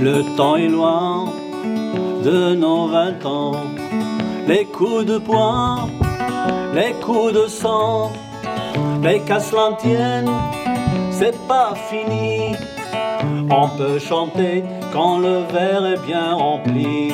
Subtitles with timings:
[0.00, 1.26] Le temps est loin
[2.24, 3.56] de nos vingt ans,
[4.46, 5.88] les coups de poing,
[6.74, 8.12] les coups de sang,
[9.02, 9.38] les qu'à
[9.78, 10.30] tienne,
[11.10, 12.54] c'est pas fini.
[13.50, 17.12] On peut chanter quand le verre est bien rempli.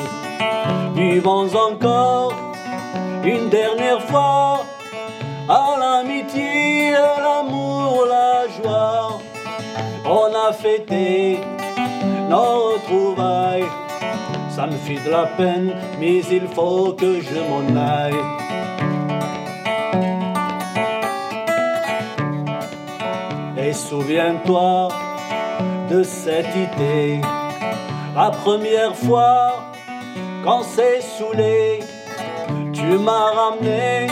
[0.95, 2.33] Vivons encore
[3.25, 4.65] une dernière fois
[5.49, 9.19] à l'amitié, à l'amour, la joie.
[10.05, 11.39] On a fêté
[12.29, 13.65] nos retrouvailles.
[14.49, 18.13] Ça me fait de la peine, mais il faut que je m'en aille.
[23.57, 24.89] Et souviens-toi
[25.89, 27.19] de cette idée,
[28.15, 29.65] la première fois
[30.45, 31.79] quand c'est saoulé,
[32.85, 34.07] tu m'as ramené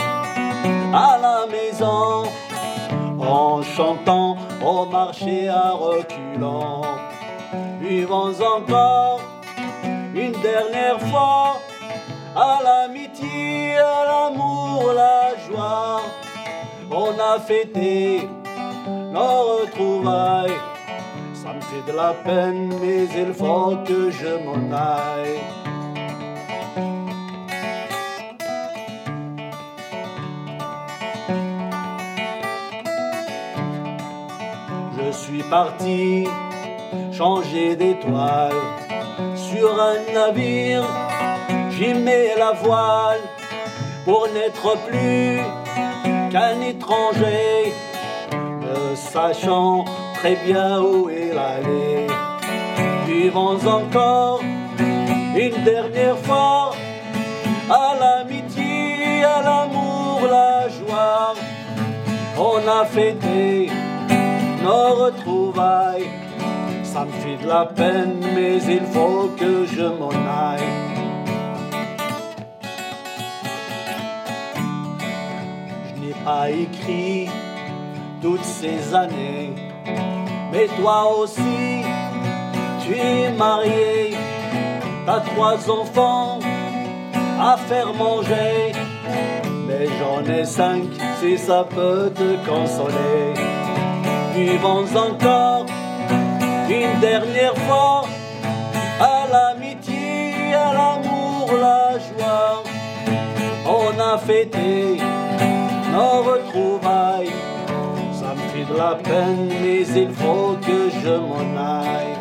[0.92, 2.24] à la maison
[3.20, 6.82] en chantant au marché à reculons.
[7.80, 9.20] Vivons encore
[10.14, 11.60] une dernière fois
[12.34, 16.00] à l'amitié, à l'amour, la joie.
[16.90, 18.28] On a fêté
[19.12, 20.60] nos retrouvailles.
[21.32, 25.63] Ça me fait de la peine, mais il faut que je m'en aille.
[35.34, 36.28] Suis parti
[37.12, 38.54] changer d'étoile.
[39.34, 40.84] Sur un navire,
[41.70, 43.20] j'y mets la voile
[44.04, 45.40] pour n'être plus
[46.30, 47.72] qu'un étranger,
[48.32, 52.06] ne sachant très bien où il allait.
[53.06, 54.40] Vivons encore
[55.36, 56.70] une dernière fois
[57.70, 61.34] à l'amitié, à l'amour, la joie.
[62.36, 63.70] On a fêté
[64.64, 66.10] nos retrouvailles
[66.94, 70.62] ça me fait de la peine, mais il faut que je m'en aille.
[75.88, 77.28] Je n'ai pas écrit
[78.22, 79.54] toutes ces années,
[80.52, 81.82] mais toi aussi,
[82.86, 84.14] tu es marié,
[85.04, 86.38] t'as trois enfants
[87.40, 88.70] à faire manger,
[89.66, 90.84] mais j'en ai cinq
[91.20, 93.53] si ça peut te consoler.
[94.34, 95.66] Vivons encore
[96.68, 98.04] une dernière fois
[99.00, 102.64] à l'amitié, à l'amour, la joie.
[103.64, 104.98] On a fêté
[105.92, 107.30] nos retrouvailles.
[108.12, 112.13] Ça me fait de la peine, mais il faut que je m'en aille.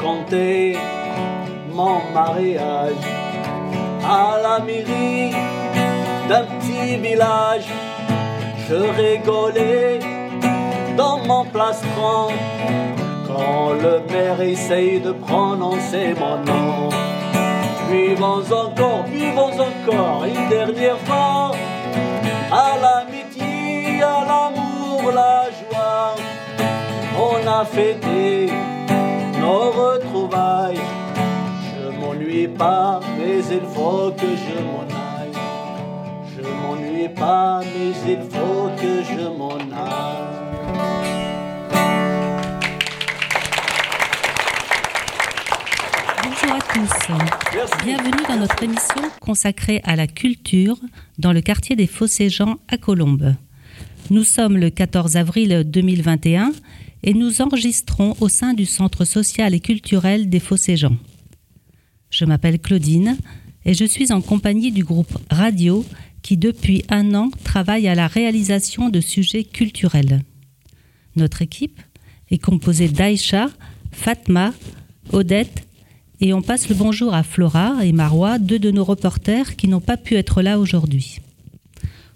[0.00, 0.78] T'ai raconté
[1.72, 3.04] mon mariage
[4.04, 5.32] à la mairie
[6.28, 7.68] d'un petit village.
[8.68, 9.98] Je rigolais
[10.96, 12.28] dans mon plastron
[13.26, 16.88] quand le maire essaye de prononcer mon nom.
[17.90, 21.52] Vivons encore, vivons encore une dernière fois
[22.52, 26.14] à l'amitié, à l'amour, la joie.
[27.18, 28.50] On a fêté
[29.50, 30.80] nos retrouvailles
[32.00, 35.36] m'ennuie pas, mais il faut que je m'en aille.
[36.32, 40.38] Je m'ennuie pas, mais il faut que je m'en aille.
[46.22, 47.84] Bonjour à tous.
[47.84, 50.76] Bienvenue dans notre émission consacrée à la culture
[51.18, 53.34] dans le quartier des Fossés-Jean à Colombes.
[54.10, 56.52] Nous sommes le 14 avril 2021
[57.02, 60.96] et nous enregistrons au sein du Centre social et culturel des Fossés-Jean.
[62.10, 63.16] Je m'appelle Claudine
[63.64, 65.84] et je suis en compagnie du groupe Radio
[66.22, 70.22] qui depuis un an travaille à la réalisation de sujets culturels.
[71.16, 71.80] Notre équipe
[72.30, 73.48] est composée d'Aïcha,
[73.92, 74.52] Fatma,
[75.12, 75.66] Odette
[76.20, 79.80] et on passe le bonjour à Flora et Marois, deux de nos reporters qui n'ont
[79.80, 81.20] pas pu être là aujourd'hui.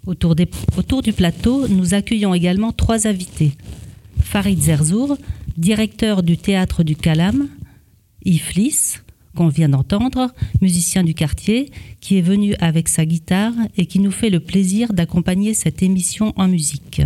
[0.07, 0.35] Autour,
[0.77, 3.53] autour, du plateau, nous accueillons également trois invités.
[4.21, 5.17] Farid Zerzour,
[5.57, 7.49] directeur du théâtre du Calam,
[8.25, 9.03] Lys,
[9.35, 11.71] qu'on vient d'entendre, musicien du quartier,
[12.01, 16.33] qui est venu avec sa guitare et qui nous fait le plaisir d'accompagner cette émission
[16.37, 17.03] en musique.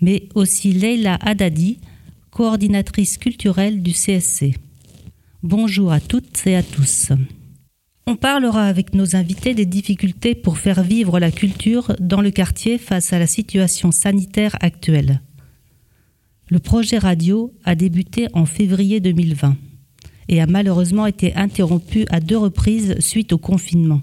[0.00, 1.78] Mais aussi Leila Haddadi,
[2.30, 4.54] coordinatrice culturelle du CSC.
[5.42, 7.12] Bonjour à toutes et à tous.
[8.06, 12.78] On parlera avec nos invités des difficultés pour faire vivre la culture dans le quartier
[12.78, 15.20] face à la situation sanitaire actuelle.
[16.50, 19.56] Le projet radio a débuté en février 2020
[20.28, 24.00] et a malheureusement été interrompu à deux reprises suite au confinement.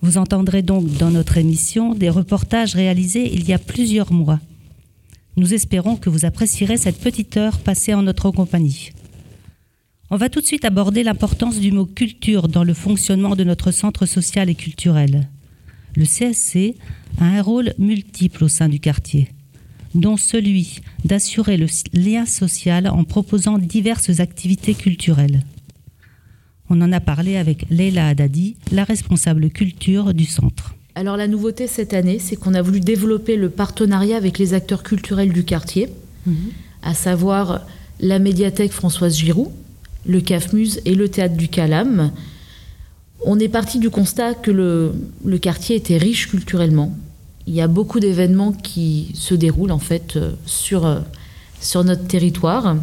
[0.00, 4.40] Vous entendrez donc dans notre émission des reportages réalisés il y a plusieurs mois.
[5.36, 8.90] Nous espérons que vous apprécierez cette petite heure passée en notre compagnie.
[10.10, 13.72] On va tout de suite aborder l'importance du mot culture dans le fonctionnement de notre
[13.72, 15.28] centre social et culturel.
[15.96, 16.76] Le CSC
[17.18, 19.28] a un rôle multiple au sein du quartier,
[19.94, 25.42] dont celui d'assurer le lien social en proposant diverses activités culturelles.
[26.70, 30.74] On en a parlé avec Leila Haddadi, la responsable culture du centre.
[30.94, 34.82] Alors la nouveauté cette année, c'est qu'on a voulu développer le partenariat avec les acteurs
[34.82, 35.88] culturels du quartier,
[36.26, 36.36] mhm.
[36.82, 37.66] à savoir
[38.00, 39.50] la médiathèque Françoise Giroud,
[40.06, 42.10] le CAFMUSE et le théâtre du Calam,
[43.24, 46.92] on est parti du constat que le, quartier était riche culturellement.
[47.46, 51.00] Il y a beaucoup d'événements qui se déroulent en fait euh, sur, euh,
[51.60, 52.76] sur notre territoire,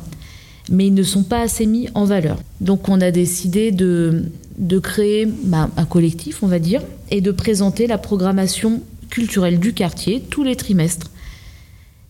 [0.70, 2.38] mais ils ne sont pas assez mis en valeur.
[2.62, 4.26] Donc on a décidé de,
[4.58, 9.74] de créer bah, un collectif, on va dire, et de présenter la programmation culturelle du
[9.74, 11.10] quartier tous les trimestres.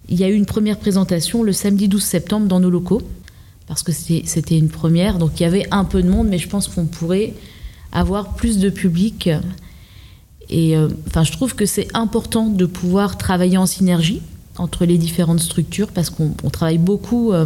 [0.09, 3.01] Il y a eu une première présentation le samedi 12 septembre dans nos locaux
[3.67, 5.19] parce que c'était une première.
[5.19, 7.33] Donc il y avait un peu de monde, mais je pense qu'on pourrait
[7.91, 9.29] avoir plus de public.
[10.49, 14.21] Et euh, enfin, je trouve que c'est important de pouvoir travailler en synergie
[14.57, 17.45] entre les différentes structures parce qu'on travaille beaucoup euh,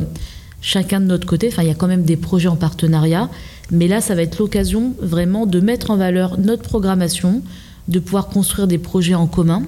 [0.61, 1.49] chacun de notre côté.
[1.49, 3.29] Enfin, il y a quand même des projets en partenariat,
[3.71, 7.41] mais là, ça va être l'occasion vraiment de mettre en valeur notre programmation,
[7.87, 9.63] de pouvoir construire des projets en commun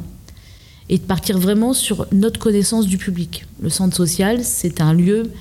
[0.88, 3.46] et de partir vraiment sur notre connaissance du public.
[3.62, 5.31] Le centre social, c'est un lieu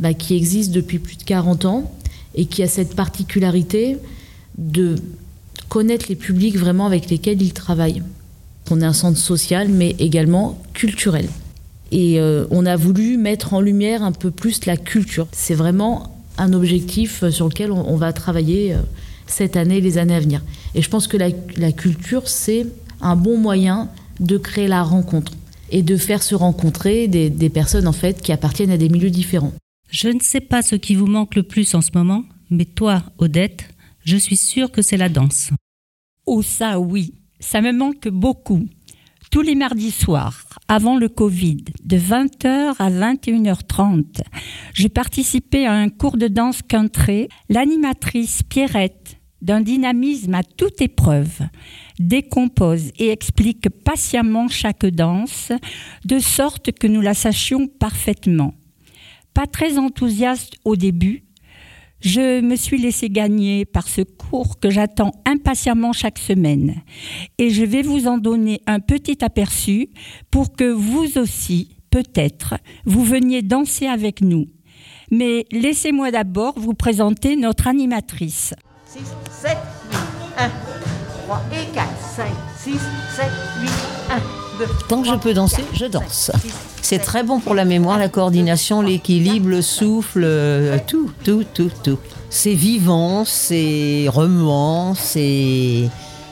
[0.00, 1.92] bah, qui existe depuis plus de 40 ans
[2.34, 3.98] et qui a cette particularité
[4.58, 4.96] de
[5.68, 8.02] connaître les publics vraiment avec lesquels il travaille.
[8.70, 11.28] On est un centre social, mais également culturel.
[11.92, 15.28] Et euh, on a voulu mettre en lumière un peu plus la culture.
[15.32, 18.78] C'est vraiment un objectif sur lequel on, va travailler euh,
[19.26, 20.42] cette année et les années à venir.
[20.74, 22.66] Et je pense que la, culture, c'est
[23.00, 23.88] un bon moyen
[24.20, 25.32] de créer la rencontre
[25.70, 29.10] et de faire se rencontrer des, des personnes en fait qui appartiennent à des milieux
[29.10, 29.52] différents.
[29.90, 33.02] Je ne sais pas ce qui vous manque le plus en ce moment, mais toi,
[33.18, 33.68] Odette,
[34.06, 35.50] je suis sûre que c'est la danse.
[36.24, 38.64] Oh ça oui, ça me manque beaucoup.
[39.32, 44.22] Tous les mardis soirs, avant le Covid, de 20h à 21h30,
[44.72, 47.28] j'ai participé à un cours de danse country.
[47.48, 51.40] L'animatrice Pierrette, d'un dynamisme à toute épreuve,
[51.98, 55.50] décompose et explique patiemment chaque danse,
[56.04, 58.54] de sorte que nous la sachions parfaitement
[59.36, 61.25] pas très enthousiaste au début,
[62.06, 66.76] je me suis laissé gagner par ce cours que j'attends impatiemment chaque semaine.
[67.36, 69.88] Et je vais vous en donner un petit aperçu
[70.30, 72.54] pour que vous aussi, peut-être,
[72.84, 74.46] vous veniez danser avec nous.
[75.10, 78.54] Mais laissez-moi d'abord vous présenter notre animatrice.
[78.86, 79.00] 6,
[79.42, 79.56] 7,
[79.90, 79.98] 8,
[80.38, 80.48] 1,
[81.24, 82.26] 3 et 4, 5,
[82.56, 82.70] 6,
[83.16, 83.26] 7,
[83.62, 83.68] 8,
[84.42, 84.45] 1.
[84.88, 86.30] Tant que je peux danser, je danse.
[86.82, 91.70] C'est très bon pour la mémoire, la coordination, l'équilibre, le souffle, euh, tout, tout, tout,
[91.82, 91.98] tout.
[92.30, 95.88] C'est vivant, c'est remuant, c'est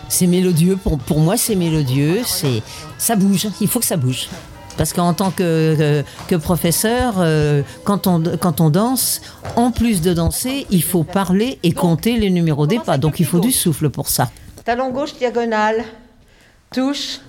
[0.08, 0.76] c'est mélodieux.
[0.76, 2.22] Pour, moi, c'est mélodieux.
[2.24, 2.62] C'est
[2.98, 3.48] ça bouge.
[3.60, 4.28] Il faut que ça bouge.
[4.76, 9.20] Parce qu'en tant que, que, professeur, euh, quand, on, quand on danse,
[9.56, 12.98] en plus de danser, il faut parler et compter les numéros des pas.
[12.98, 14.31] Donc il faut du souffle pour ça.
[14.64, 15.84] Talon gauche diagonale,
[16.72, 17.20] touche,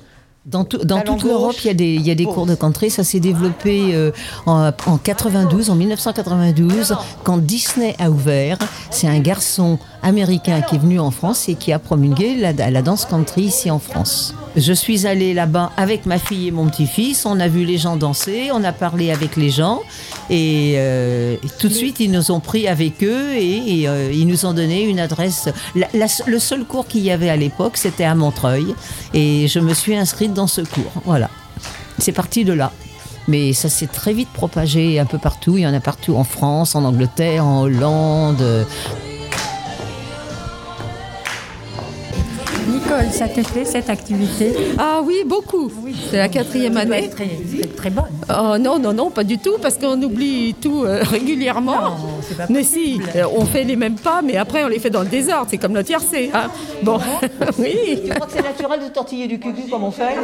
[0.45, 2.91] dans, dans toute l'Europe, il y a des, il y a des cours de country.
[2.91, 4.11] Ça s'est développé euh,
[4.45, 8.59] en, en, 92, en 1992, quand Disney a ouvert.
[8.91, 13.05] C'est un garçon américain qui est venu en France et qui a promulgué la, danse
[13.05, 14.35] country ici en France.
[14.55, 17.25] Je suis allée là-bas avec ma fille et mon petit-fils.
[17.25, 19.81] On a vu les gens danser, on a parlé avec les gens
[20.29, 24.45] et, euh, tout de suite ils nous ont pris avec eux et, euh, ils nous
[24.45, 25.50] ont donné une adresse.
[25.75, 28.75] le seul cours qu'il y avait à l'époque, c'était à Montreuil
[29.13, 31.01] et je me suis inscrite dans ce cours.
[31.03, 31.29] Voilà,
[31.97, 32.71] c'est parti de là.
[33.27, 35.57] Mais ça s'est très vite propagé un peu partout.
[35.57, 38.67] Il y en a partout en France, en Angleterre, en Hollande.
[42.97, 45.71] L'école, ça te fait cette activité Ah oui, beaucoup.
[46.09, 47.09] C'est la quatrième année.
[47.09, 47.27] Très,
[47.75, 48.05] très, bonne.
[48.29, 51.97] Oh non, non, non, pas du tout, parce qu'on oublie tout euh, régulièrement.
[52.49, 55.07] mais si, euh, on fait les mêmes pas, mais après on les fait dans le
[55.07, 55.47] désordre.
[55.49, 56.31] C'est comme le tiercé.
[56.33, 56.49] Hein.
[56.83, 56.99] Bon,
[57.59, 58.01] oui.
[58.05, 60.15] Tu crois que c'est naturel de tortiller du cucu comme on fait?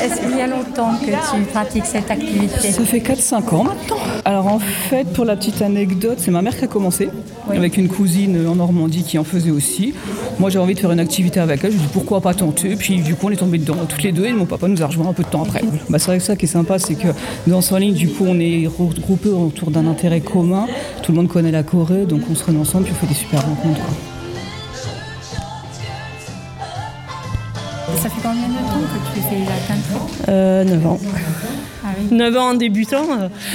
[0.00, 2.72] Est-ce qu'il y a longtemps que tu pratiques cette activité?
[2.72, 3.96] Ça fait 4-5 ans maintenant.
[4.24, 7.10] Alors en fait, pour la petite anecdote, c'est ma mère qui a commencé,
[7.50, 9.94] avec une cousine en Normandie qui en faisait aussi.
[10.38, 12.34] Moi j'ai envie de faire une activité avec elle, je lui ai dit pourquoi pas
[12.34, 14.82] tenter, puis du coup on est tombé dedans toutes les deux et mon papa nous
[14.82, 15.62] a rejoint un peu de temps après.
[15.88, 17.08] Bah, c'est vrai que ça qui est sympa, c'est que
[17.46, 20.66] dans en ligne, du coup on est regroupés autour d'un intérêt commun,
[21.02, 23.18] tout le monde connaît la Corée, donc on se réunit ensemble puis on fait des
[23.18, 23.80] super rencontres.
[27.96, 30.98] Ça fait combien de temps que tu fais la country euh, 9 ans.
[31.84, 32.14] Ah oui.
[32.16, 33.04] 9 ans en débutant.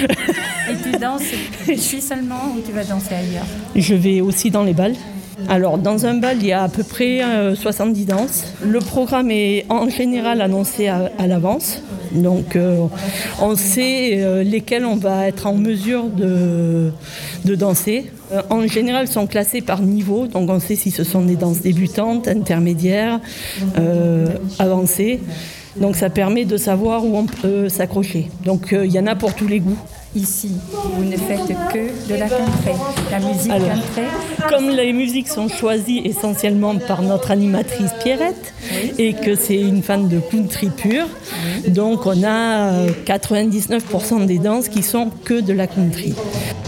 [0.02, 1.22] Et tu danses?
[1.68, 3.46] Ici seulement ou tu vas danser ailleurs?
[3.76, 4.96] Je vais aussi dans les balles.
[5.48, 7.22] Alors, dans un bal, il y a à peu près
[7.56, 8.44] 70 euh, danses.
[8.64, 11.82] Le programme est en général annoncé à, l'avance.
[12.12, 12.88] Donc, euh,
[13.40, 16.92] on sait euh, lesquels on va être en mesure de,
[17.46, 18.12] de danser.
[18.50, 20.28] en général, ils sont classés par niveau.
[20.28, 23.20] Donc, on sait si ce sont des danses débutantes, intermédiaires,
[24.58, 25.20] avancées.
[25.78, 28.28] Donc, ça permet de savoir où on peut s'accrocher.
[28.44, 29.78] Donc, il y en a pour tous les goûts
[30.16, 30.52] ici,
[30.96, 32.72] vous ne faites que de la country,
[33.12, 34.02] la musique country.
[34.50, 38.54] Comme les musiques sont choisies essentiellement par notre animatrice Pierrette
[38.98, 41.08] et que c'est une fan de country pure,
[41.68, 46.14] donc on a 99% des danses qui sont que de la country.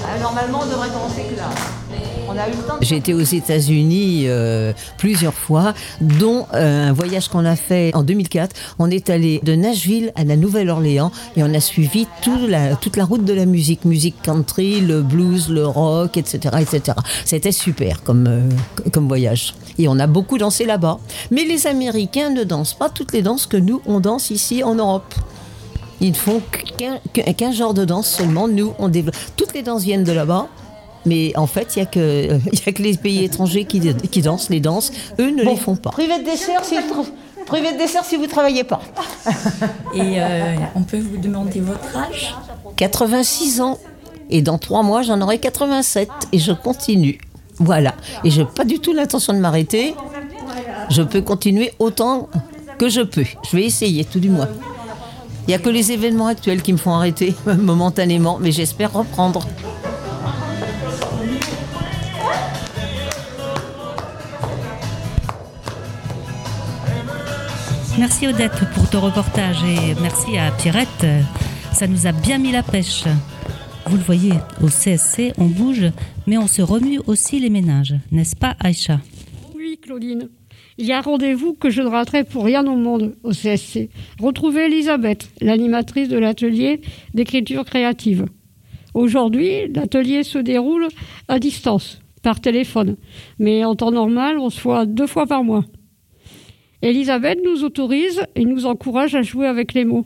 [0.04, 1.50] Ah, normalement, on devrait commencer que là.
[2.82, 8.04] J'ai été aux États-Unis euh, plusieurs fois, dont euh, un voyage qu'on a fait en
[8.04, 8.56] 2004.
[8.80, 13.26] On est allé de Nashville à la Nouvelle-Orléans et on a suivi toute la, route
[13.26, 16.98] de la musique, musique country, le blues, le rock, etc., etc.
[17.26, 18.50] C'était super comme euh,
[18.92, 19.54] comme voyage.
[19.78, 21.00] Et on a beaucoup dansé là-bas.
[21.30, 24.76] Mais les Américains ne dansent pas toutes les danses que nous on danse ici en
[24.76, 25.14] Europe.
[26.02, 26.42] Ils ne font
[27.14, 28.48] qu'un genre de danse seulement.
[28.48, 29.16] Nous, on développe.
[29.38, 30.48] Toutes les danses viennent de là-bas.
[31.06, 34.50] Mais en fait, il n'y a, que, a que les pays étrangers qui, qui dansent
[34.50, 34.92] les danses.
[35.20, 35.92] Eux ne les font pas.
[35.92, 37.06] Privé de dessert si vous,
[37.46, 38.82] privé de dessert si vous ne travaillez pas.
[39.94, 42.36] Et euh, on peut vous demander votre âge?
[42.78, 43.78] 86 ans.
[44.30, 46.10] Et dans trois mois, j'en aurai 87.
[46.32, 47.20] Et je continue.
[47.58, 47.94] Voilà.
[48.24, 49.96] Et je n'ai pas du tout l'intention de m'arrêter.
[50.90, 52.30] Je peux continuer autant
[52.78, 53.26] que je peux.
[53.50, 54.48] Je vais essayer, tout du moins.
[55.48, 59.46] Il n'y a que les événements actuels qui me font arrêter momentanément, mais j'espère reprendre.
[68.00, 71.06] Merci Odette pour ton reportage et merci à Pierrette.
[71.74, 73.04] Ça nous a bien mis la pêche.
[73.86, 75.86] Vous le voyez, au CSC, on bouge,
[76.28, 79.00] mais on se remue aussi les ménages, n'est-ce pas Aïcha?
[79.56, 80.30] Oui, Claudine.
[80.78, 83.90] Il y a rendez-vous que je ne raterai pour rien au monde au CSC.
[84.20, 86.82] Retrouver Elisabeth, l'animatrice de l'atelier
[87.14, 88.26] d'écriture créative.
[88.94, 90.88] Aujourd'hui, l'atelier se déroule
[91.28, 92.98] à distance, par téléphone.
[93.40, 95.66] Mais en temps normal, on se voit deux fois par mois.
[96.82, 100.06] Elisabeth nous autorise et nous encourage à jouer avec les mots.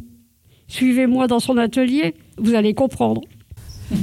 [0.67, 3.21] Suivez-moi dans son atelier, vous allez comprendre.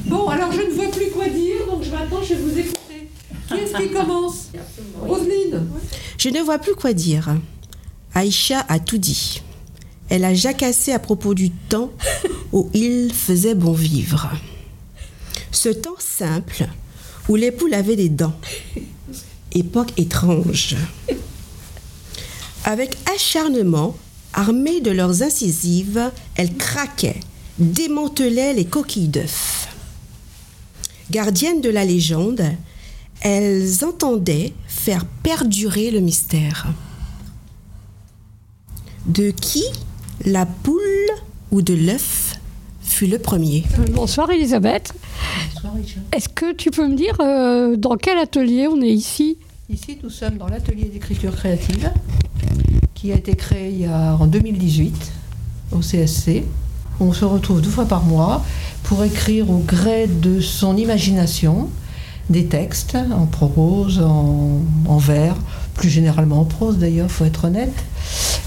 [0.06, 3.08] Bon, alors je ne vois plus quoi dire, donc maintenant je vais vous écouter.
[3.48, 4.50] Qui est-ce qui commence?
[5.00, 5.66] Roselyne
[6.18, 7.36] Je ne vois plus quoi dire.
[8.14, 9.42] Aïcha a tout dit.
[10.08, 11.90] Elle a jacassé à propos du temps
[12.52, 14.30] où il faisait bon vivre.
[15.50, 16.66] Ce temps simple
[17.28, 18.34] où les poules avaient des dents.
[19.54, 20.76] Époque étrange.
[22.64, 23.96] Avec acharnement,
[24.34, 27.18] armées de leurs incisives, elles craquaient,
[27.58, 29.68] démantelaient les coquilles d'œufs.
[31.10, 32.42] Gardiennes de la légende,
[33.20, 36.68] elles entendaient faire perdurer le mystère.
[39.06, 39.64] De qui
[40.24, 40.80] la poule
[41.50, 42.36] ou de l'œuf
[42.80, 43.64] fut le premier?
[43.90, 44.94] Bonsoir Elisabeth.
[45.54, 45.74] Bonsoir
[46.12, 49.36] Est-ce que tu peux me dire euh, dans quel atelier on est ici?
[49.68, 51.90] Ici, nous sommes dans l'atelier d'écriture créative
[53.02, 55.12] qui a été créé en 2018
[55.72, 56.44] au CSC.
[57.00, 58.44] On se retrouve deux fois par mois
[58.84, 61.68] pour écrire au gré de son imagination
[62.30, 65.34] des textes en prose, en, vers,
[65.74, 67.74] plus généralement en prose d'ailleurs, faut être honnête,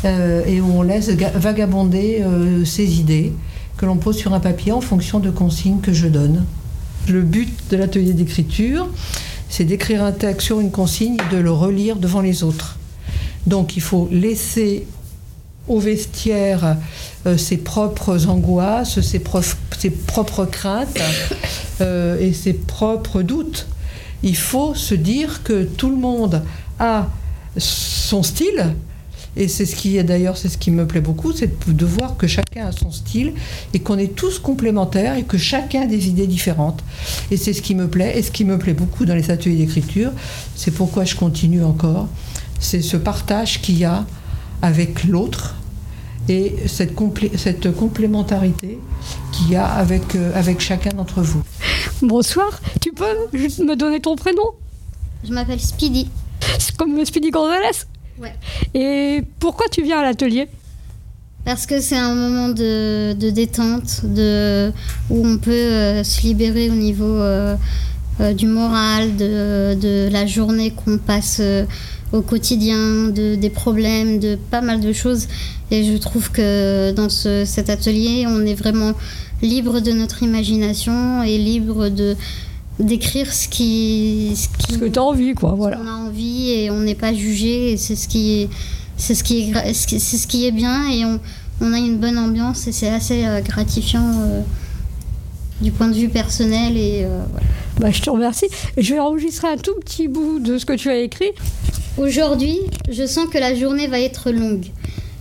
[0.06, 3.34] euh, et où on laisse vagabonder euh, ses idées
[3.76, 6.46] que l'on pose sur un papier en fonction de consignes que je donne.
[7.10, 8.88] Le but de l'atelier d'écriture,
[9.50, 12.78] c'est d'écrire un texte sur une consigne et de le relire devant les autres.
[13.48, 14.86] Donc il faut laisser
[15.68, 16.78] au vestiaire
[17.26, 21.00] euh, ses propres angoisses, ses, propres craintes
[21.82, 23.68] euh, et ses propres doutes.
[24.24, 26.44] Il faut se dire que tout le monde
[26.80, 27.08] a
[27.58, 28.76] son style.
[29.38, 32.16] Et c'est ce qui est d'ailleurs, c'est ce qui me plaît beaucoup, c'est de voir
[32.16, 33.34] que chacun a son style
[33.74, 36.82] et qu'on est tous complémentaires et que chacun a des idées différentes.
[37.32, 39.58] Et c'est ce qui me plaît et ce qui me plaît beaucoup dans les ateliers
[39.58, 40.12] d'écriture.
[40.56, 42.08] C'est pourquoi je continue encore.
[42.60, 44.06] C'est ce partage qu'il y a
[44.62, 45.56] avec l'autre
[46.28, 46.94] et cette,
[47.38, 48.80] cette complémentarité
[49.32, 51.44] qu'il y a avec, euh, avec chacun d'entre vous.
[52.02, 54.52] Bonsoir, tu peux juste me donner ton prénom?
[55.24, 56.10] Je m'appelle Speedy.
[56.60, 57.86] C'est comme Speedy Gonzalez?
[58.20, 58.34] Ouais.
[58.74, 60.48] Et pourquoi tu viens à l'atelier?
[61.44, 64.72] Parce que c'est un moment de, de, détente, de,
[65.12, 67.56] où on peut euh, se libérer au niveau euh,
[68.20, 71.40] euh, du moral, de, de la journée qu'on passe
[72.14, 75.28] au quotidien, de, des problèmes, de pas mal de choses.
[75.72, 78.94] Et je trouve que dans ce, cet atelier, on est vraiment
[79.42, 82.16] libre de notre imagination et libre de
[82.80, 86.52] d'écrire ce qui ce, qui, ce que tu as envie quoi voilà on a envie
[86.52, 88.50] et on n'est pas jugé et c'est ce qui
[88.98, 91.20] c'est ce qui est c'est ce qui est bien et on,
[91.62, 94.42] on a une bonne ambiance et c'est assez euh, gratifiant euh,
[95.62, 97.48] du point de vue personnel et euh, voilà.
[97.80, 98.48] bah, je te remercie
[98.78, 101.32] je vais enregistrer un tout petit bout de ce que tu as écrit
[101.98, 102.58] aujourd'hui
[102.90, 104.66] je sens que la journée va être longue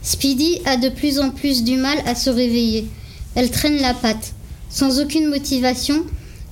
[0.02, 2.86] Speedy a de plus en plus du mal à se réveiller
[3.34, 4.32] elle traîne la patte
[4.68, 6.04] sans aucune motivation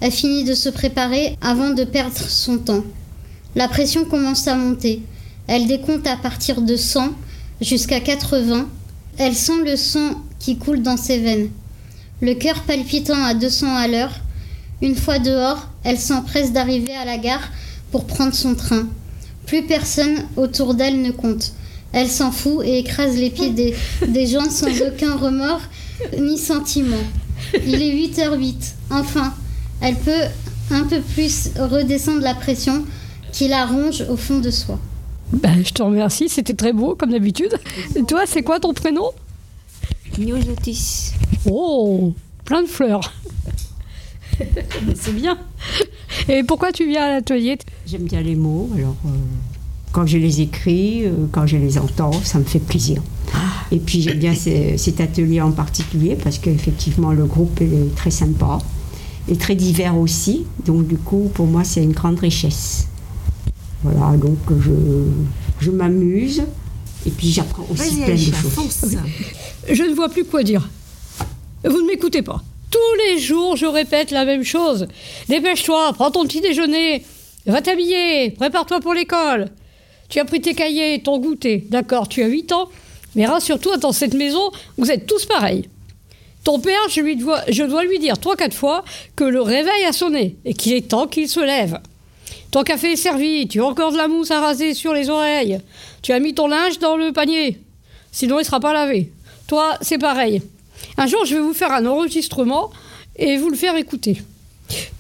[0.05, 2.83] elle finit de se préparer avant de perdre son temps.
[3.55, 5.01] La pression commence à monter.
[5.47, 7.11] Elle décompte à partir de 100
[7.61, 8.67] jusqu'à 80.
[9.19, 11.51] Elle sent le sang qui coule dans ses veines.
[12.23, 14.15] Le cœur palpitant à 200 à l'heure.
[14.81, 17.49] Une fois dehors, elle s'empresse d'arriver à la gare
[17.91, 18.87] pour prendre son train.
[19.45, 21.53] Plus personne autour d'elle ne compte.
[21.93, 23.75] Elle s'en fout et écrase les pieds des,
[24.07, 25.63] des gens sans aucun remords
[26.17, 27.03] ni sentiment.
[27.67, 28.55] Il est 8h08.
[28.91, 29.35] Enfin,
[29.81, 30.23] elle peut
[30.71, 32.85] un peu plus redescendre la pression
[33.33, 34.79] qui la ronge au fond de soi.
[35.33, 37.59] Ben, je te remercie, c'était très beau comme d'habitude.
[37.97, 39.11] Et toi, c'est quoi ton prénom?
[40.19, 41.13] Niosotis.
[41.51, 42.13] Oh,
[42.45, 43.13] plein de fleurs.
[44.95, 45.39] c'est bien.
[46.29, 47.59] Et pourquoi tu viens à l'atelier?
[47.87, 49.11] J'aime bien les mots, alors euh,
[49.93, 53.03] quand je les écris, euh, quand je les entends, ça me fait plaisir.
[53.71, 58.59] Et puis j'aime bien cet atelier en particulier parce qu'effectivement le groupe est très sympa
[59.29, 60.45] et très divers aussi.
[60.67, 62.89] Donc du coup, pour moi, c'est une grande richesse.
[63.83, 64.71] Voilà, donc je,
[65.61, 66.43] je m'amuse
[67.07, 68.99] et puis j'apprends aussi plein de choses.
[69.69, 70.69] Je ne vois plus quoi dire.
[71.65, 72.43] Vous ne m'écoutez pas.
[72.71, 74.87] Tous les jours, je répète la même chose.
[75.29, 77.05] Dépêche-toi, prends ton petit déjeuner,
[77.47, 79.51] va t'habiller, prépare-toi pour l'école.
[80.09, 81.67] Tu as pris tes cahiers, ton goûter.
[81.71, 82.69] D'accord, tu as 8 ans,
[83.15, 85.69] mais rassure-toi, dans cette maison, vous êtes tous pareils.
[86.45, 88.85] Ton père, je, lui dois, je dois lui dire trois, quatre fois
[89.15, 91.79] que le réveil a sonné et qu'il est temps qu'il se lève.
[92.53, 95.59] Ton café est servi, tu as encore de la mousse à raser sur les oreilles.
[96.03, 97.57] Tu as mis ton linge dans le panier,
[98.13, 99.11] sinon il ne sera pas lavé.
[99.47, 100.43] Toi, c'est pareil.
[100.99, 102.71] Un jour, je vais vous faire un enregistrement
[103.17, 104.21] et vous le faire écouter.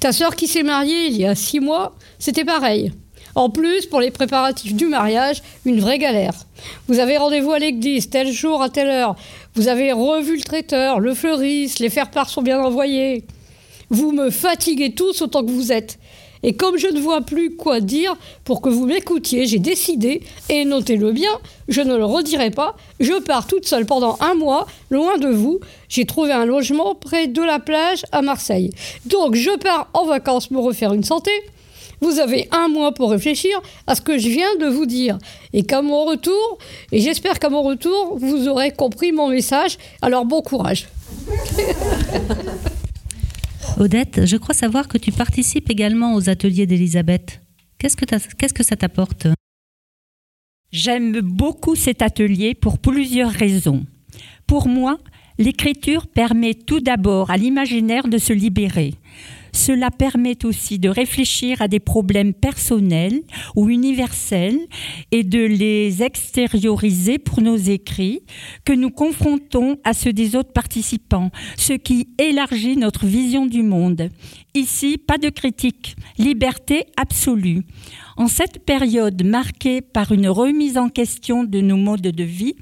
[0.01, 2.91] Ta sœur qui s'est mariée il y a six mois, c'était pareil.
[3.35, 6.33] En plus, pour les préparatifs du mariage, une vraie galère.
[6.88, 9.15] Vous avez rendez-vous à l'église, tel jour, à telle heure.
[9.57, 13.27] Vous avez revu le traiteur, le fleuriste, les faire-part sont bien envoyés.
[13.91, 15.99] Vous me fatiguez tous autant que vous êtes.
[16.42, 20.64] Et comme je ne vois plus quoi dire pour que vous m'écoutiez, j'ai décidé, et
[20.64, 21.31] notez-le bien,
[21.68, 25.61] je ne le redirai pas, je pars toute seule pendant un mois, loin de vous.
[25.88, 28.70] J'ai trouvé un logement près de la plage à Marseille.
[29.07, 31.31] Donc je pars en vacances me refaire une santé.
[32.00, 35.18] Vous avez un mois pour réfléchir à ce que je viens de vous dire.
[35.52, 36.59] Et qu'à mon retour,
[36.90, 39.78] et j'espère qu'à mon retour, vous aurez compris mon message.
[40.02, 40.88] Alors bon courage.
[43.79, 47.41] Odette, je crois savoir que tu participes également aux ateliers d'Elisabeth.
[47.79, 49.27] Qu'est-ce que, qu'est-ce que ça t'apporte?
[50.71, 53.85] J'aime beaucoup cet atelier pour plusieurs raisons.
[54.47, 54.99] Pour moi,
[55.39, 58.95] l'écriture permet tout d'abord à l'imaginaire de se libérer.
[59.53, 63.21] Cela permet aussi de réfléchir à des problèmes personnels
[63.55, 64.59] ou universels
[65.11, 68.21] et de les extérioriser pour nos écrits
[68.65, 74.09] que nous confrontons à ceux des autres participants, ce qui élargit notre vision du monde.
[74.55, 77.62] Ici, pas de critique, liberté absolue.
[78.17, 82.57] En cette période marquée par une remise en question de nos modes de vie,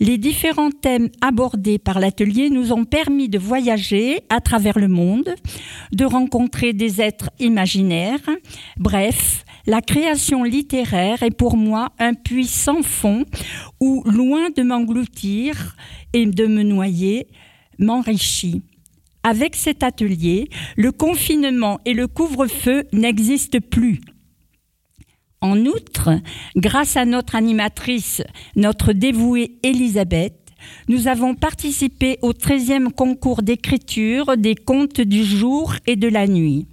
[0.00, 5.34] les différents thèmes abordés par l'atelier nous ont permis de voyager à travers le monde,
[5.92, 8.28] de rencontrer des êtres imaginaires.
[8.78, 13.24] Bref, la création littéraire est pour moi un puits sans fond
[13.80, 15.76] où, loin de m'engloutir
[16.12, 17.26] et de me noyer,
[17.78, 18.62] m'enrichit.
[19.22, 24.00] Avec cet atelier, le confinement et le couvre-feu n'existent plus.
[25.40, 26.10] En outre,
[26.56, 28.22] grâce à notre animatrice,
[28.56, 30.34] notre dévouée Elisabeth,
[30.88, 36.66] nous avons participé au 13e concours d'écriture des contes du jour et de la nuit.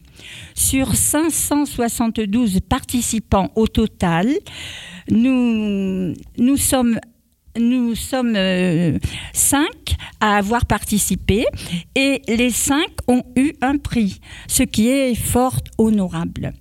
[0.56, 4.30] Sur 572 participants au total,
[5.10, 6.15] nous,
[6.58, 6.99] sommes
[7.60, 8.99] nous euh,
[9.34, 11.45] cinq à avoir participé
[11.95, 16.54] et les cinq ont eu un prix, ce qui est fort honorable.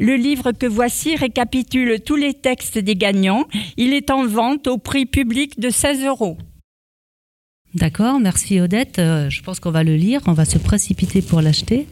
[0.00, 3.44] Le livre que voici récapitule tous les textes des gagnants.
[3.76, 6.38] Il est en vente au prix public de 16 euros.
[7.74, 8.98] D'accord, merci Odette.
[8.98, 11.86] Euh, je pense qu'on va le lire, on va se précipiter pour l'acheter.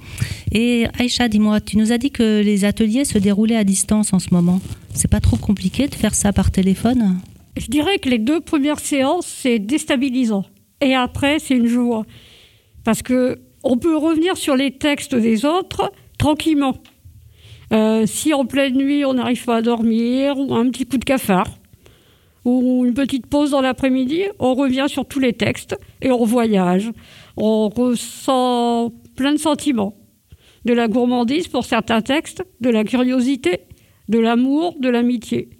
[0.52, 4.18] Et Aïcha, dis-moi, tu nous as dit que les ateliers se déroulaient à distance en
[4.18, 4.62] ce moment.
[4.94, 7.20] C'est pas trop compliqué de faire ça par téléphone?
[7.58, 10.46] Je dirais que les deux premières séances, c'est déstabilisant.
[10.80, 12.06] Et après, c'est une joie.
[12.84, 16.74] Parce que on peut revenir sur les textes des autres tranquillement.
[17.72, 21.04] Euh, si en pleine nuit, on n'arrive pas à dormir, ou un petit coup de
[21.04, 21.58] cafard,
[22.44, 26.90] ou une petite pause dans l'après-midi, on revient sur tous les textes et on voyage.
[27.36, 29.94] On ressent plein de sentiments.
[30.64, 33.60] De la gourmandise pour certains textes, de la curiosité,
[34.08, 35.50] de l'amour, de l'amitié.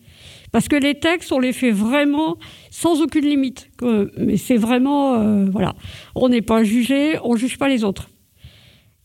[0.51, 2.37] Parce que les textes, on les fait vraiment
[2.71, 3.71] sans aucune limite.
[4.16, 5.75] Mais c'est vraiment, euh, voilà,
[6.14, 8.09] on n'est pas jugé, on ne juge pas les autres.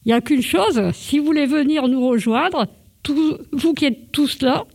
[0.05, 2.67] Il n'y a qu'une chose, si vous voulez venir nous rejoindre,
[3.09, 4.65] vous qui êtes tous là,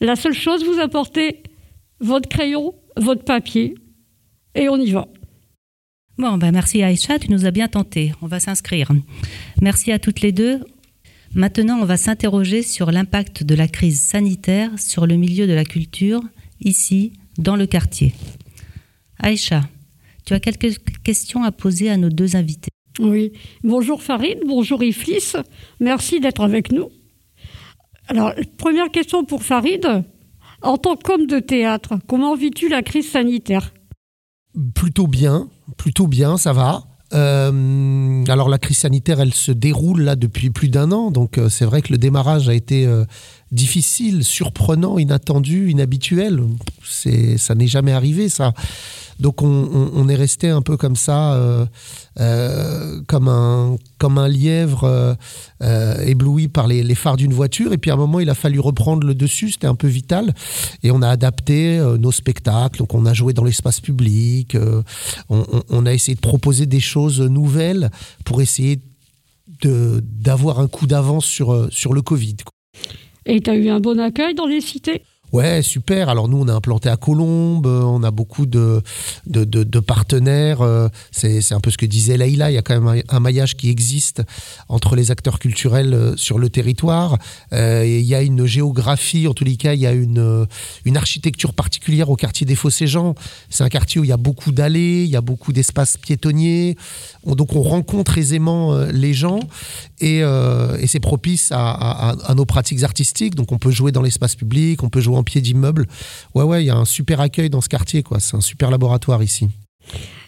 [0.00, 1.42] la seule chose, vous apportez
[2.00, 3.74] votre crayon, votre papier,
[4.54, 5.06] et on y va.
[6.18, 8.12] Bon, ben merci Aïcha, tu nous as bien tenté.
[8.20, 8.92] On va s'inscrire.
[9.62, 10.60] Merci à toutes les deux.
[11.34, 15.64] Maintenant, on va s'interroger sur l'impact de la crise sanitaire sur le milieu de la
[15.64, 16.22] culture,
[16.60, 18.14] ici, dans le quartier.
[19.18, 19.62] Aïcha,
[20.26, 22.70] tu as quelques questions à poser à nos deux invités.
[22.98, 23.32] Oui.
[23.62, 25.34] Bonjour Farid, bonjour Iflis.
[25.78, 26.90] Merci d'être avec nous.
[28.10, 29.86] Alors, première question pour Farid.
[30.62, 33.72] En tant qu'homme de théâtre, comment vis-tu la crise sanitaire?
[34.74, 36.82] Plutôt bien, plutôt bien, ça va.
[37.14, 41.48] Euh, alors la crise sanitaire, elle se déroule là depuis plus d'un an, donc euh,
[41.48, 43.04] c'est vrai que le démarrage a été euh,
[43.52, 46.40] difficile, surprenant, inattendu, inhabituel.
[46.82, 48.52] Ça n'est jamais arrivé ça.
[49.20, 51.66] Donc on, est resté un peu comme ça, euh,
[52.18, 55.16] euh, comme, un, comme un lièvre
[55.62, 57.72] euh, ébloui par les, phares d'une voiture.
[57.74, 60.32] Et puis à un moment, il a fallu reprendre le dessus, c'était un peu vital.
[60.82, 64.56] Et on a adapté nos spectacles, donc on a joué dans l'espace public,
[65.28, 67.90] on, a essayé de proposer des choses nouvelles
[68.24, 68.80] pour essayer
[69.62, 72.36] d'avoir un coup d'avance sur, sur le Covid.
[73.26, 75.02] Et tu as eu un bon accueil dans les cités?
[75.32, 76.08] Ouais, super.
[76.08, 78.82] Alors nous, on est implanté à Colombes, on a beaucoup de,
[79.26, 80.60] de, partenaires.
[80.60, 83.56] Euh, c'est un peu ce que disait Leïla, il y a quand même un, maillage
[83.56, 84.22] qui existe
[84.68, 87.16] entre les acteurs culturels euh, sur le territoire.
[87.52, 90.46] Euh, il y a une géographie, en tous les cas, il y a une,
[90.84, 93.14] une architecture particulière au quartier des Fossés-Jean.
[93.50, 96.76] C'est un quartier où il y a beaucoup d'allées, il y a beaucoup d'espaces piétonniers.
[97.24, 99.40] donc on rencontre aisément les gens
[100.00, 103.34] et, et c'est propice à, à nos pratiques artistiques.
[103.34, 105.86] Donc on peut jouer dans l'espace public, on peut jouer pied d'immeuble.
[106.34, 108.20] Ouais, ouais, il y a un super accueil dans ce quartier, quoi.
[108.20, 109.48] C'est un super laboratoire ici.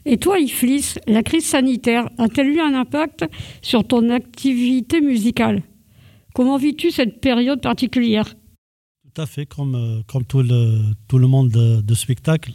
[0.05, 3.25] Et toi, Iflis, la crise sanitaire a-t-elle eu un impact
[3.61, 5.63] sur ton activité musicale?
[6.35, 8.35] Comment vis-tu cette période particulière?
[9.15, 12.53] Tout à fait, comme, euh, comme tout, le, tout le monde de, spectacle.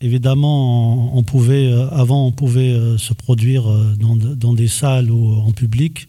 [0.00, 3.64] Évidemment, on, pouvait, euh, avant, on pouvait euh, se produire
[3.96, 6.08] dans, dans, des salles ou en public.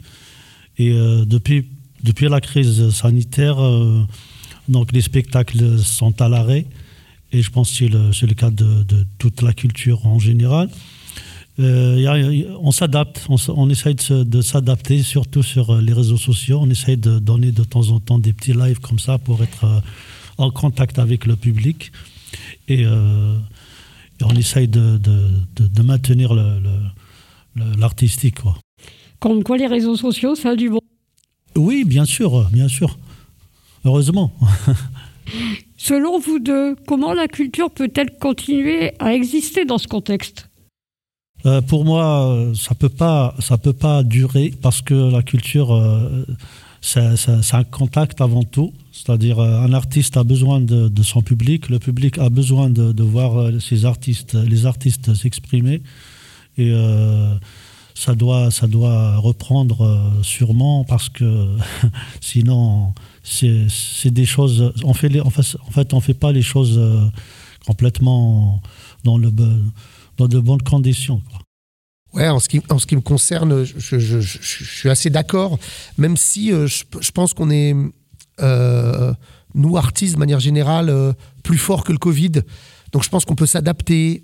[0.78, 0.92] Et
[1.26, 1.66] depuis,
[2.04, 3.58] depuis la crise sanitaire,
[4.70, 6.66] donc les spectacles sont à l'arrêt,
[7.32, 8.86] et je pense que c'est le, cas de,
[9.18, 10.70] toute la culture en général.
[11.60, 16.60] Euh, on s'adapte, on, essaye de, s'adapter, surtout sur euh, les réseaux sociaux.
[16.62, 19.66] On essaye de donner de temps en temps des petits lives comme ça pour être
[19.66, 19.80] euh,
[20.38, 21.92] en contact avec le public.
[22.68, 22.86] Et,
[24.22, 25.00] on essaye de,
[25.84, 26.34] maintenir
[27.56, 28.38] l'artistique.
[29.20, 30.82] Comme quoi les réseaux sociaux, ça a du bon
[31.56, 32.98] Oui, bien sûr, bien sûr
[33.86, 34.32] heureusement.
[35.78, 40.50] Selon vous deux, comment la culture peut-elle continuer à exister dans ce contexte?
[41.46, 46.26] Euh, Pour moi, ça peut pas, ça peut pas durer parce que la culture, euh,
[46.82, 48.74] c'est un contact avant tout.
[48.92, 53.62] C'est-à-dire, euh, un artiste a besoin de, son public, le public a besoin de, voir
[53.62, 55.82] ses artistes, les artistes s'exprimer,
[56.58, 56.74] et
[58.00, 61.48] ça doit, ça doit reprendre sûrement parce que
[62.22, 64.74] sinon c'est des choses.
[64.84, 67.06] On fait en, fait, on fait pas les choses euh,
[67.66, 68.62] complètement
[69.04, 69.32] dans, le,
[70.18, 71.22] dans de bonnes conditions.
[72.14, 75.60] Ouais, en ce, qui, en ce qui me concerne, je, suis assez d'accord,
[75.98, 77.76] même si euh, je, pense qu'on est.
[78.42, 79.14] Euh,
[79.56, 82.44] nous artistes de manière générale, plus fort que le Covid.
[82.92, 84.24] Donc je pense qu'on peut s'adapter.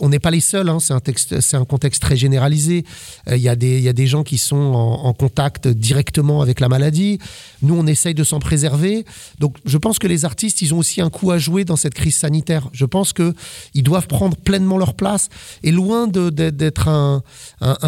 [0.00, 2.84] On n'est pas les seuls, hein, c'est un, contexte très généralisé.
[3.28, 6.40] Euh, il, y a des, il y a des gens qui sont en, contact directement
[6.40, 7.18] avec la maladie.
[7.62, 9.04] Nous, on essaye de s'en préserver.
[9.40, 11.94] Donc je pense que les artistes, ils ont aussi un coup à jouer dans cette
[11.94, 12.68] crise sanitaire.
[12.72, 15.28] Je pense qu'ils doivent prendre pleinement leur place.
[15.62, 17.22] Et loin d'être un,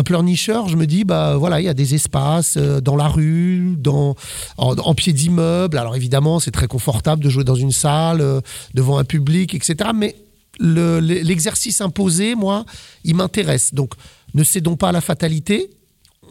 [0.05, 3.77] pleurnicheur, je me dis, bah voilà, il y a des espaces euh, dans la rue,
[3.77, 4.15] dans,
[4.57, 5.79] en, pied d'immeuble.
[5.79, 8.41] Alors évidemment, c'est très confortable de jouer dans une salle, euh,
[8.75, 9.91] devant un public, etc.
[9.95, 10.17] Mais
[10.59, 12.65] l'exercice imposé, moi,
[13.05, 13.75] il m'intéresse.
[13.75, 13.95] Donc,
[14.35, 15.71] ne cédons pas à la fatalité.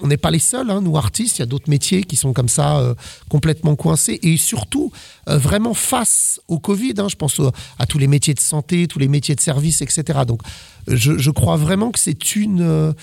[0.01, 2.33] On n'est pas les seuls, hein, nous artistes, il y a d'autres métiers qui sont
[2.33, 2.93] comme ça euh,
[3.29, 4.19] complètement coincés.
[4.23, 4.91] Et surtout,
[5.29, 7.41] euh, vraiment face au Covid, hein, je pense
[7.79, 10.19] à tous les métiers de santé, tous les métiers de service, etc.
[10.27, 10.41] Donc,
[10.87, 12.93] je, crois vraiment que c'est une, euh,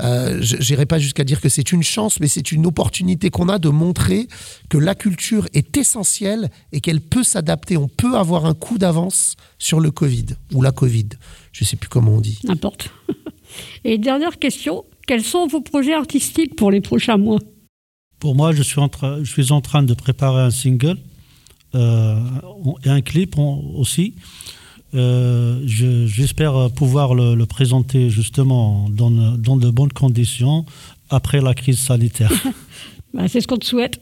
[0.00, 3.58] euh j'irai pas jusqu'à dire que c'est une chance, mais c'est une opportunité qu'on a
[3.58, 4.28] de montrer
[4.68, 7.76] que la culture est essentielle et qu'elle peut s'adapter.
[7.76, 11.08] On peut avoir un coup d'avance sur le Covid ou la Covid.
[11.52, 12.38] Je sais plus comment on dit.
[12.44, 12.90] N'importe.
[13.84, 17.38] Et dernière question, quels sont vos projets artistiques pour les prochains mois?
[18.18, 18.90] Pour moi, je suis en,
[19.22, 20.96] je suis en train de préparer un single
[21.74, 22.20] euh,
[22.84, 24.14] et un clip aussi.
[24.94, 30.66] Euh, j'espère pouvoir le, présenter justement dans, dans, de bonnes conditions
[31.08, 32.32] après la crise sanitaire.
[33.14, 34.00] Bah, c'est ce qu'on te souhaite.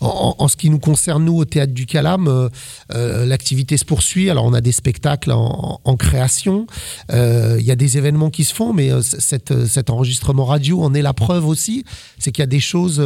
[0.00, 2.48] En, ce qui nous concerne, nous, au Théâtre du Calam, euh,
[2.94, 4.30] euh, l'activité se poursuit.
[4.30, 6.66] Alors, on a des spectacles en, création.
[7.10, 11.12] Il y a des événements qui se font, mais cet enregistrement radio en est la
[11.12, 11.84] preuve aussi.
[12.18, 13.02] C'est qu'il y a des choses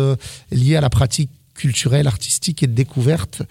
[0.53, 3.43] liées à la pratique culturelle, artistique et de découverte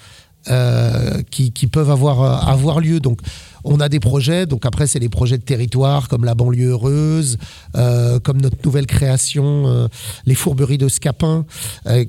[0.50, 3.00] euh, qui, peuvent avoir, euh, avoir lieu.
[3.00, 3.22] Donc,
[3.64, 4.46] on a des projets.
[4.46, 7.38] Donc, après, c'est les projets de territoire comme la banlieue heureuse,
[7.76, 9.90] euh, comme notre nouvelle création,
[10.26, 11.46] les fourberies de Scapin,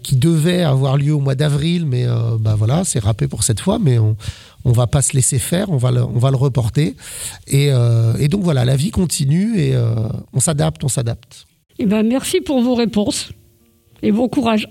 [0.02, 1.86] qui devaient avoir lieu au mois d'avril.
[1.86, 2.06] Mais
[2.40, 3.78] bah, voilà, c'est râpé pour cette fois.
[3.78, 4.16] Mais on
[4.66, 6.96] on va pas se laisser faire, on va le, on va le reporter.
[7.46, 7.70] Et,
[8.28, 9.74] donc, voilà, la vie continue et
[10.32, 11.46] on s'adapte, on s'adapte.
[11.78, 13.30] Eh ben, merci pour vos réponses
[14.02, 14.68] et bon courage.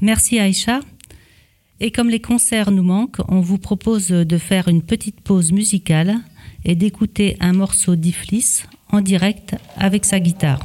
[0.00, 0.80] Merci Aïcha.
[1.78, 6.16] Et comme les concerts nous manquent, on vous propose de faire une petite pause musicale
[6.64, 10.62] et d'écouter un morceau d'Iflis en direct avec sa guitare.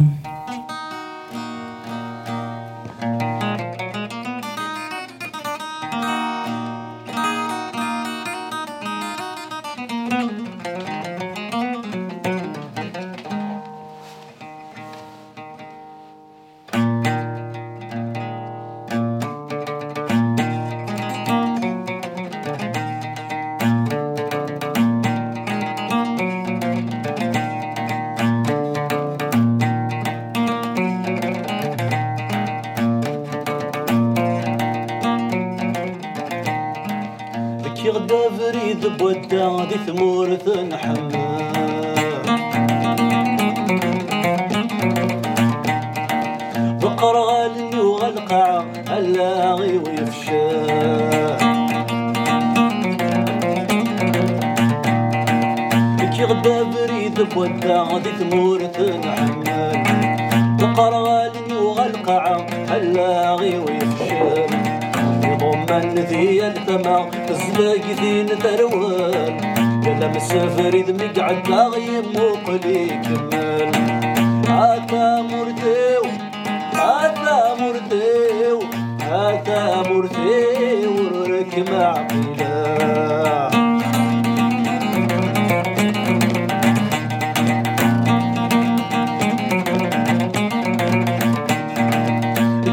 [79.91, 83.49] ورثي ورك معبلا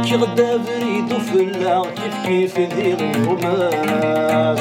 [0.05, 4.61] كي غدا بريد وفلا كيف كيف ذي الغماس.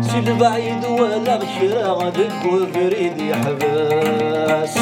[0.00, 4.78] سي البعيد ولا غشرا غدك وفريد يحبس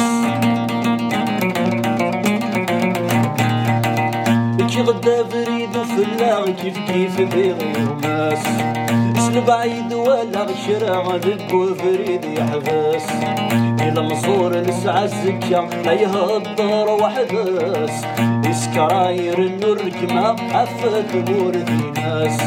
[4.77, 8.43] كي غدا في الله كيف كيف بيغ غماس
[9.17, 13.07] شنو بعيد ولا غشرع ذك وفريد يحبس.
[13.81, 15.59] إلى مصور لسعى الزكا
[16.37, 17.95] الدار وحبس.
[18.49, 21.15] إسكراير النور كما حفت
[21.67, 22.41] في ناس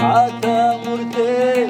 [0.00, 1.68] هذا مرتين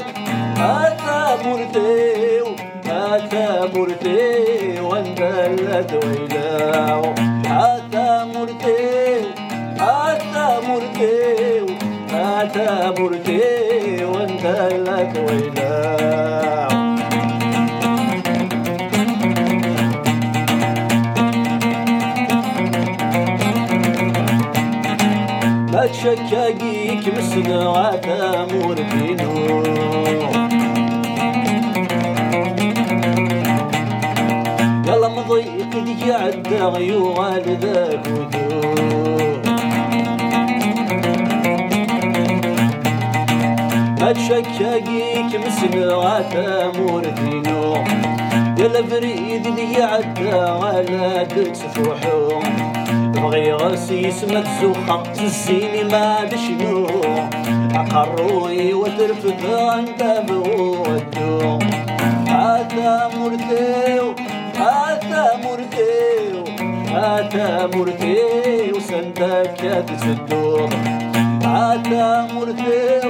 [0.57, 5.20] هذا مرتين هذا مرتين وانت
[5.61, 7.34] لا تويلاو
[12.98, 14.44] برتي وانت
[14.87, 16.94] لك وينام
[26.04, 29.62] شكاقيك مسنا تامور بينو.
[34.87, 39.23] يلا مضيق دي عدى غيوغال ذاك ودور
[44.28, 47.74] شكاقيك مسمع ثمور ثنو
[48.58, 52.42] يلا فريد اللي عدى ولا درس فوحو
[53.14, 56.87] بغي غرسي سمت سوخة تنسيني ما بشنو.
[57.74, 61.58] عقروي وترفد عند بودو
[62.28, 64.14] هذا مرتيو
[64.58, 66.44] هذا مرتيو
[66.96, 70.68] هذا مرتيو سندك تسدو.
[71.44, 73.04] هذا مرتيو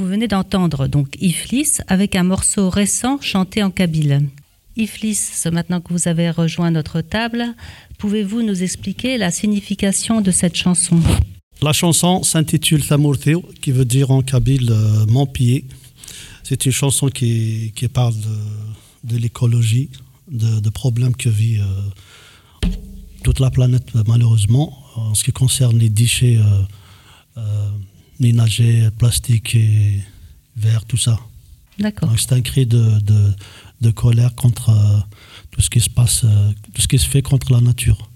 [0.00, 4.30] Vous venez d'entendre donc Iflis avec un morceau récent chanté en kabyle.
[4.74, 5.20] Iflis,
[5.52, 7.54] maintenant que vous avez rejoint notre table,
[7.98, 10.98] pouvez-vous nous expliquer la signification de cette chanson?
[11.60, 15.66] La chanson s'intitule Thamurteo, qui veut dire en kabyle euh, mon pied.
[16.44, 18.14] C'est une chanson qui, qui parle
[19.04, 19.90] de, l'écologie,
[20.30, 22.70] de, problèmes que vit euh,
[23.22, 26.38] toute la planète malheureusement en ce qui concerne les déchets.
[27.36, 27.68] Euh,
[28.20, 30.00] ménager, plastique et
[30.56, 31.18] verre, tout ça.
[31.78, 32.12] D'accord.
[32.18, 33.32] C'est un cri de, de,
[33.80, 34.98] de, colère contre euh,
[35.50, 38.10] tout ce qui se passe, euh, tout ce qui se fait contre la nature.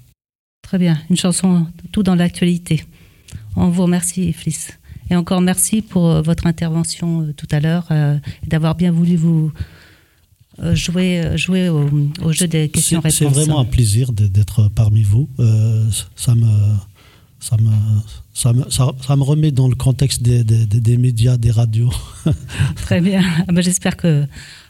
[0.62, 2.84] Très bien, une chanson tout dans l'actualité.
[3.56, 4.78] On vous remercie, Fliss.
[5.10, 9.16] Et encore merci pour euh, votre intervention tout à l'heure euh, et d'avoir bien voulu
[9.16, 9.52] vous
[10.72, 11.90] jouer, jouer au,
[12.22, 13.18] au jeu des questions-réponses.
[13.18, 15.28] C'est vraiment un plaisir d'être parmi vous.
[16.14, 16.76] ça me
[17.40, 17.70] ça me,
[18.34, 21.92] ça, me, remet dans le contexte des médias, des radios.
[22.76, 23.22] Très bien.
[23.46, 24.26] Ah ben, J'espère que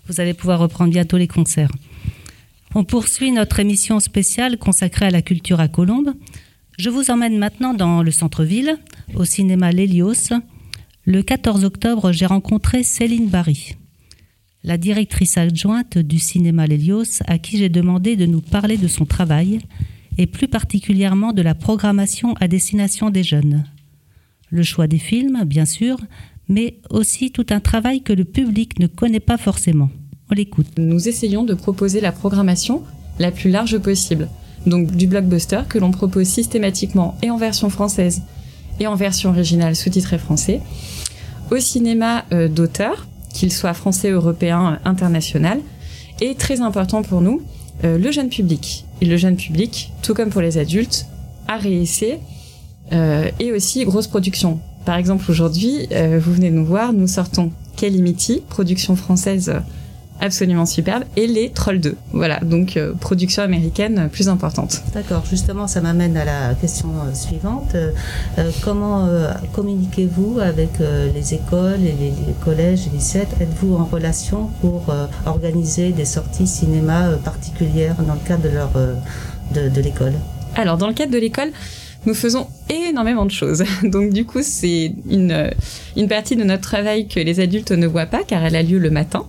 [0.06, 1.72] vous allez pouvoir reprendre bientôt les concerts.
[2.74, 6.12] On poursuit notre émission spéciale consacrée à la culture à Colombes.
[6.76, 8.76] Je vous emmène maintenant dans le centre-ville,
[9.14, 10.34] au cinéma L'Hélios.
[11.04, 13.76] Le 14 octobre, j'ai rencontré Céline Barry,
[14.62, 19.06] la directrice adjointe du cinéma L'Hélios, à qui j'ai demandé de nous parler de son
[19.06, 19.60] travail
[20.18, 23.64] et plus particulièrement de la programmation à destination des jeunes.
[24.50, 25.98] Le choix des films, bien sûr,
[26.48, 29.90] mais aussi tout un travail que le public ne connaît pas forcément.
[30.30, 30.66] On l'écoute.
[30.78, 32.82] Nous essayons de proposer la programmation
[33.18, 34.28] la plus large possible.
[34.66, 38.22] Donc du blockbuster que l'on propose systématiquement et en version française
[38.80, 40.60] et en version originale sous-titrée français,
[41.50, 45.60] au cinéma euh, d'auteur, qu'il soit français, européen, international,
[46.20, 47.42] et très important pour nous,
[47.82, 48.84] euh, le jeune public.
[49.00, 51.06] Et le jeune public, tout comme pour les adultes,
[51.48, 52.20] a réessai
[52.92, 54.60] euh, et aussi grosse production.
[54.84, 59.52] Par exemple, aujourd'hui, euh, vous venez nous voir, nous sortons Calimity, production française
[60.20, 61.96] absolument superbe, et les Trolls 2.
[62.12, 64.82] Voilà, donc euh, production américaine plus importante.
[64.92, 67.74] D'accord, justement, ça m'amène à la question suivante.
[67.74, 67.90] Euh,
[68.62, 73.84] comment euh, communiquez-vous avec les écoles, et les, les, collèges et les lycées Êtes-vous en
[73.84, 74.94] relation pour
[75.26, 78.70] organiser des sorties cinéma particulières dans le cadre de, leur,
[79.54, 80.12] de, de l'école?
[80.56, 81.50] Alors, dans le cadre de l'école,
[82.06, 83.64] nous faisons énormément de choses.
[83.82, 85.50] Donc du coup, c'est une,
[85.96, 88.78] une partie de notre travail que les adultes ne voient pas car elle a lieu
[88.78, 89.26] le matin.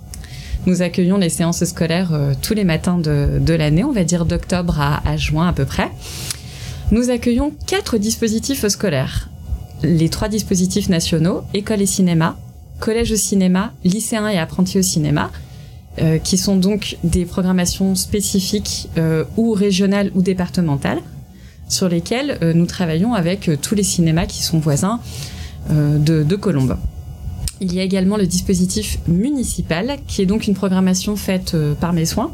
[0.65, 4.79] Nous accueillons les séances scolaires euh, tous les matins de, l'année, on va dire d'octobre
[4.79, 5.91] à, juin à peu près.
[6.91, 9.29] Nous accueillons quatre dispositifs scolaires.
[9.83, 12.37] Les trois dispositifs nationaux, école et cinéma,
[12.79, 15.31] collège au cinéma, lycéens et apprentis au cinéma,
[16.01, 21.01] euh, qui sont donc des programmations spécifiques euh, ou régionales ou départementales,
[21.69, 24.99] sur lesquelles nous travaillons avec tous les cinémas qui sont voisins
[25.71, 26.77] de Colombes.
[27.61, 31.93] Il y a également le dispositif municipal, qui est donc une programmation faite euh, par
[31.93, 32.31] mes soins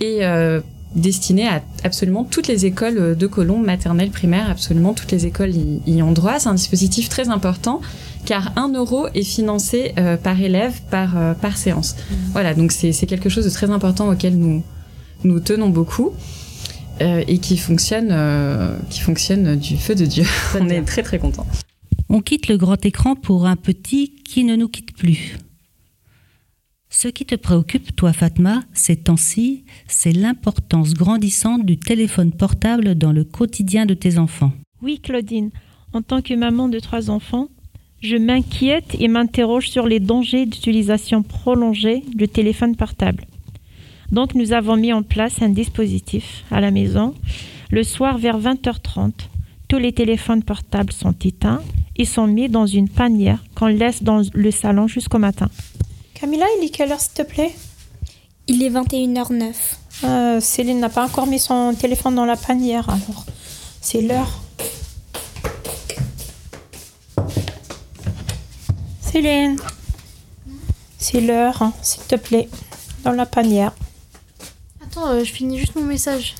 [0.00, 0.60] et euh,
[0.94, 5.52] destinée à absolument toutes les écoles de Colombes, maternelles, primaires, absolument toutes les écoles
[5.86, 6.38] y, ont droit.
[6.38, 7.80] C'est un dispositif très important
[8.24, 11.94] car un euro est financé euh, par élève par, euh, par séance.
[11.94, 12.14] Mmh.
[12.32, 14.62] Voilà, donc c'est quelque chose de très important auquel nous,
[15.24, 16.10] nous tenons beaucoup.
[17.02, 18.14] Euh, et qui fonctionne,
[18.90, 20.24] qui fonctionne du feu de Dieu.
[20.60, 21.46] On est très très contents.
[22.12, 25.38] On quitte le grand écran pour un petit qui ne nous quitte plus.
[26.88, 33.12] Ce qui te préoccupe, toi Fatma, ces temps-ci, c'est l'importance grandissante du téléphone portable dans
[33.12, 34.50] le quotidien de tes enfants.
[34.82, 35.50] Oui, Claudine.
[35.92, 37.48] En tant que maman de trois enfants,
[38.02, 43.26] Je m'inquiète et m'interroge sur les dangers d'utilisation prolongée du téléphone portable.
[44.10, 47.14] Donc nous avons mis en place un dispositif à la maison.
[47.70, 49.12] Le soir vers 20h30,
[49.70, 51.62] tous les téléphones portables sont éteints.
[51.94, 55.48] Ils sont mis dans une panière qu'on laisse dans le salon jusqu'au matin.
[56.14, 57.54] Camilla, il est quelle heure s'il te plaît?
[58.48, 59.54] Il est 21h09.
[60.02, 63.24] Euh, Céline n'a pas encore mis son téléphone dans la panière, alors
[63.80, 64.40] c'est l'heure.
[69.00, 69.56] Céline,
[70.98, 72.48] c'est l'heure, hein, s'il te plaît,
[73.04, 73.72] dans la panière.
[74.82, 76.34] Attends, euh, je finis juste mon message.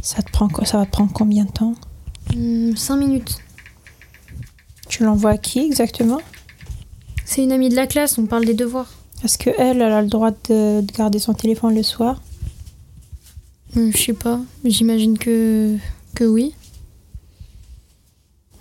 [0.00, 1.74] Ça, te prend, ça va te prendre combien de temps?
[2.32, 3.38] 5 minutes.
[4.88, 6.20] Tu l'envoies à qui exactement?
[7.24, 8.90] C'est une amie de la classe, on parle des devoirs.
[9.24, 12.22] Est-ce que elle, elle a le droit de, de garder son téléphone le soir?
[13.76, 15.76] Hum, Je sais pas, j'imagine que,
[16.14, 16.54] que oui.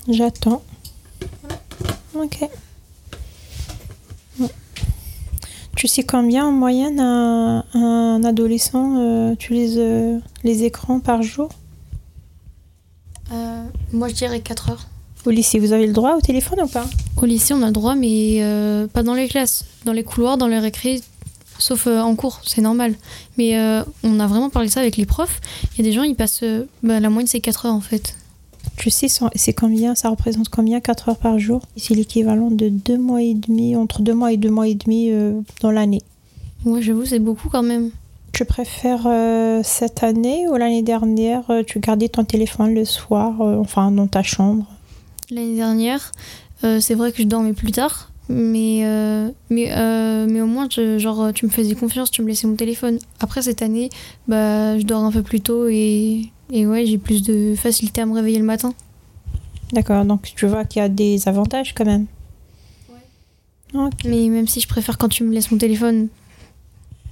[0.09, 0.63] J'attends.
[2.15, 2.39] Ok.
[5.75, 11.49] Tu sais combien en moyenne un, un adolescent euh, utilise euh, les écrans par jour?
[13.31, 14.87] Euh, moi, je dirais 4 heures.
[15.25, 16.85] Au lycée, vous avez le droit au téléphone ou pas?
[17.21, 19.65] Au lycée, on a le droit, mais euh, pas dans les classes.
[19.85, 21.01] Dans les couloirs, dans les récré,
[21.59, 22.93] sauf euh, en cours, c'est normal.
[23.37, 23.57] Mais
[24.03, 25.41] on a vraiment parlé de ça avec les profs.
[25.73, 26.43] Il y a des gens, ils passent.
[26.83, 28.15] bah, la moyenne, c'est 4 heures en fait.
[28.77, 31.61] Tu sais, c'est c'est combien Ça représente combien 4 heures par jour?
[31.75, 35.11] C'est l'équivalent de 2 mois et demi, entre 2 mois et 2 mois et demi
[35.61, 36.01] dans l'année.
[36.63, 37.91] Ouais, j'avoue, c'est beaucoup quand même.
[38.37, 43.41] Tu préfères euh, cette année ou l'année dernière, euh, tu gardais ton téléphone le soir,
[43.41, 44.63] euh, enfin dans ta chambre?
[45.31, 46.11] L'année dernière,
[46.63, 48.11] euh, c'est vrai que je dormais plus tard.
[48.29, 48.83] Mais,
[49.49, 49.71] mais,
[50.27, 52.99] mais au moins, je- genre, tu me faisais confiance, tu me laissais mon téléphone.
[53.19, 53.89] Après cette année,
[54.27, 58.05] bah, je dors un peu plus tôt et, et ouais, j'ai plus de facilité à
[58.05, 58.75] me réveiller le matin.
[59.71, 62.05] D'accord, donc tu vois qu'il y a des avantages quand même.
[64.05, 66.09] Mais même si je préfère quand tu me laisses mon téléphone.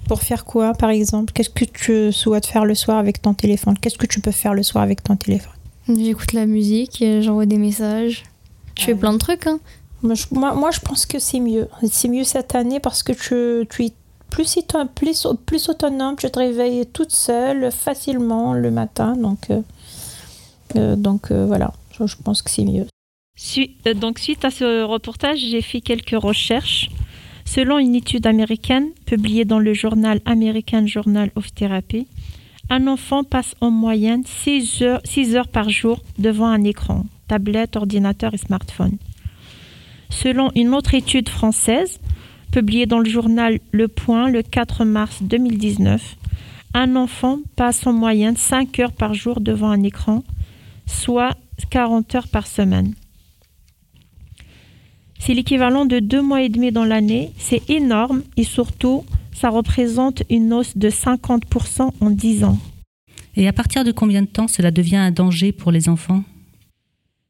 [0.08, 1.32] Pour faire quoi, par exemple?
[1.32, 3.76] Qu'est-ce que tu souhaites faire le soir avec ton téléphone?
[3.80, 5.52] Qu'est-ce que tu peux faire le soir avec ton téléphone?
[5.88, 8.24] J'écoute la musique, et j'envoie des messages.
[8.78, 9.46] Je fais plein de trucs.
[9.46, 9.58] Hein.
[10.02, 11.68] moi, je, moi- moi, je pense que c'est mieux.
[11.90, 13.92] C'est mieux cette année parce que tu, tu es
[14.30, 14.56] plus,
[14.94, 19.16] plus, plus autonome, tu te réveilles toute seule facilement le matin.
[19.16, 19.60] Donc, euh,
[20.76, 22.86] euh, donc euh, voilà, je, je pense que c'est mieux.
[23.86, 26.90] Euh, donc, suite à ce reportage, j'ai fait quelques recherches.
[27.46, 32.06] Selon une étude américaine publiée dans le journal American Journal of Therapy,
[32.68, 37.76] un enfant passe en moyenne 6 heures, 6 heures par jour devant un écran, tablette,
[37.76, 38.98] ordinateur et smartphone.
[40.10, 42.00] Selon une autre étude française
[42.50, 46.16] publiée dans le journal Le Point le 4 mars 2019,
[46.74, 50.24] un enfant passe en moyenne 5 heures par jour devant un écran,
[50.86, 51.36] soit
[51.70, 52.94] 40 heures par semaine.
[55.18, 57.30] C'est l'équivalent de deux mois et demi dans l'année.
[57.38, 62.58] C'est énorme et surtout, ça représente une hausse de 50% en 10 ans.
[63.36, 66.22] Et à partir de combien de temps cela devient un danger pour les enfants?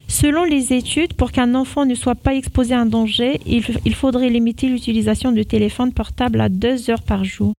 [0.08, 3.94] Selon les études, pour qu'un enfant ne soit pas exposé à un danger, il, il
[3.94, 7.52] faudrait limiter l'utilisation de téléphone portable à deux heures par jour.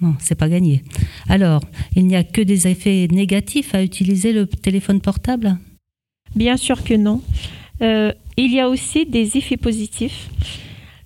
[0.00, 0.82] Non, c'est pas gagné.
[1.28, 1.62] Alors,
[1.94, 5.56] il n'y a que des effets négatifs à utiliser le téléphone portable?
[6.34, 7.22] Bien sûr que non.
[7.82, 10.28] Euh, il y a aussi des effets positifs.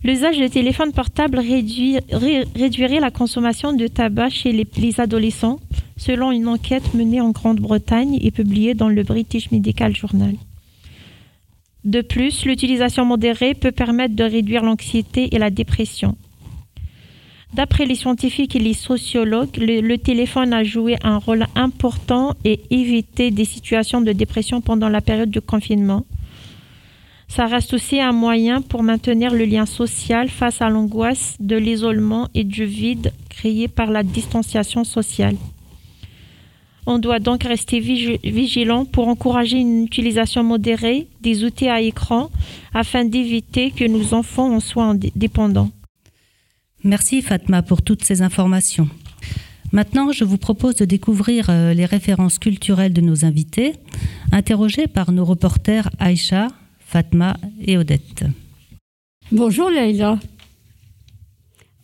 [0.05, 5.59] L'usage de téléphone portable réduit- ré- réduirait la consommation de tabac chez les, les adolescents,
[5.97, 10.35] selon une enquête menée en Grande-Bretagne et publiée dans le British Medical Journal.
[11.85, 16.17] De plus, l'utilisation modérée peut permettre de réduire l'anxiété et la dépression.
[17.55, 23.31] D'après les scientifiques et les sociologues, le téléphone a joué un rôle important et évité
[23.31, 26.05] des situations de dépression pendant la période de confinement.
[27.29, 32.29] Ça reste aussi un moyen pour maintenir le lien social face à l'angoisse de l'isolement
[32.35, 35.37] et du vide créé par la distanciation sociale.
[36.87, 42.31] On doit donc rester vigi- vigilant pour encourager une utilisation modérée des outils à écran
[42.73, 45.71] afin d'éviter que nos enfants en soient en dé- dépendants.
[46.83, 48.89] Merci Fatma pour toutes ces informations.
[49.71, 53.75] Maintenant, je vous propose de découvrir euh, les références culturelles de nos invités,
[54.33, 56.49] interrogés par nos reporters Aïcha,
[56.89, 58.25] Fatma et Odette.
[59.31, 60.19] Bonjour Leïla.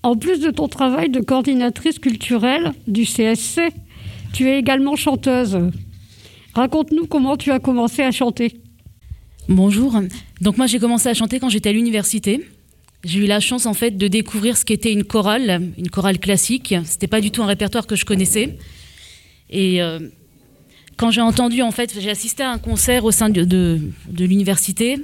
[0.03, 3.61] En plus de ton travail de coordinatrice culturelle du CSC,
[4.33, 5.59] tu es également chanteuse.
[6.55, 8.55] Raconte-nous comment tu as commencé à chanter.
[9.47, 10.01] Bonjour.
[10.41, 12.49] Donc moi j'ai commencé à chanter quand j'étais à l'université.
[13.05, 16.75] J'ai eu la chance en fait de découvrir ce qu'était une chorale, une chorale classique.
[16.85, 18.57] C'était pas du tout un répertoire que je connaissais.
[19.51, 19.99] Et euh,
[20.97, 24.25] quand j'ai entendu en fait, j'ai assisté à un concert au sein de, de, de
[24.25, 24.99] l'université.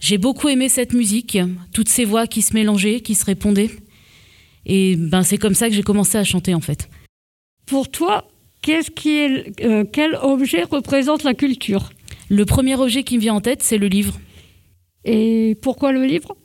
[0.00, 1.38] J'ai beaucoup aimé cette musique,
[1.72, 3.70] toutes ces voix qui se mélangeaient, qui se répondaient.
[4.66, 6.88] Et ben, c'est comme ça que j'ai commencé à chanter en fait.
[7.66, 8.28] Pour toi,
[8.62, 11.90] qu'est-ce qui est, euh, quel objet représente la culture?
[12.28, 14.18] Le premier objet qui me vient en tête, c'est le livre.
[15.04, 16.36] Et pourquoi le livre?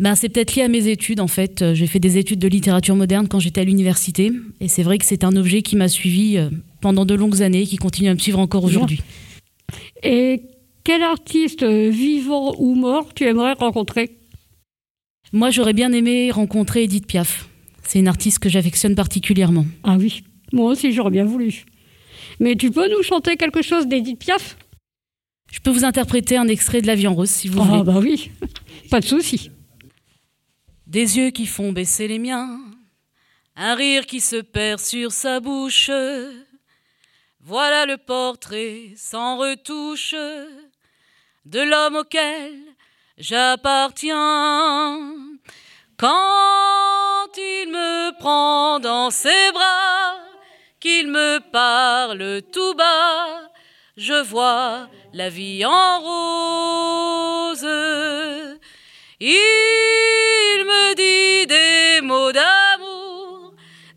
[0.00, 1.74] Ben, c'est peut-être lié à mes études en fait.
[1.74, 5.04] J'ai fait des études de littérature moderne quand j'étais à l'université et c'est vrai que
[5.04, 6.50] c'est un objet qui m'a suivi euh,
[6.82, 9.00] pendant de longues années, qui continue à me suivre encore aujourd'hui.
[10.02, 10.42] Et
[10.84, 14.18] quel artiste euh, vivant ou mort tu aimerais rencontrer?
[15.32, 17.48] Moi j'aurais bien aimé rencontrer Edith Piaf.
[17.84, 19.64] C'est une artiste que j'affectionne particulièrement.
[19.84, 21.64] Ah oui, moi aussi j'aurais bien voulu.
[22.40, 24.56] Mais tu peux nous chanter quelque chose d'Edith Piaf?
[25.50, 27.80] Je peux vous interpréter un extrait de La vie en rose si vous ah, voulez.
[27.80, 28.30] Ah bah oui,
[28.90, 29.50] pas de souci.
[30.86, 32.58] Des yeux qui font baisser les miens,
[33.56, 35.90] un rire qui se perd sur sa bouche.
[37.44, 40.14] Voilà le portrait sans retouche
[41.44, 42.56] de l'homme auquel
[43.18, 45.10] j'appartiens.
[45.98, 50.14] Quand il me prend dans ses bras,
[50.78, 53.50] qu'il me parle tout bas,
[53.96, 57.66] je vois la vie en rose.
[59.18, 62.71] Il me dit des mots d'amour,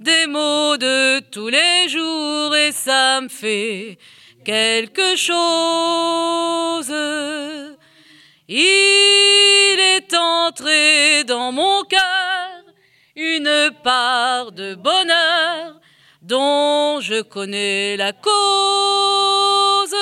[0.06, 3.98] des mots de tous les jours, et ça me fait
[4.46, 6.94] quelque chose.
[8.48, 12.64] Il est entré dans mon cœur
[13.16, 15.82] une part de bonheur
[16.22, 19.96] dont je connais la cause.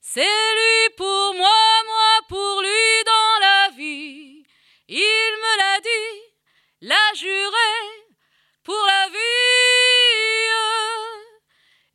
[0.00, 1.60] C'est lui pour moi,
[1.92, 4.44] moi pour lui dans la vie.
[4.88, 6.18] Il me l'a dit,
[6.82, 7.57] l'a juré
[8.68, 9.18] pour la vie.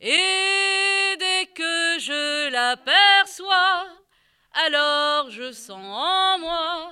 [0.00, 3.86] Et dès que je l'aperçois,
[4.66, 6.90] alors je sens en moi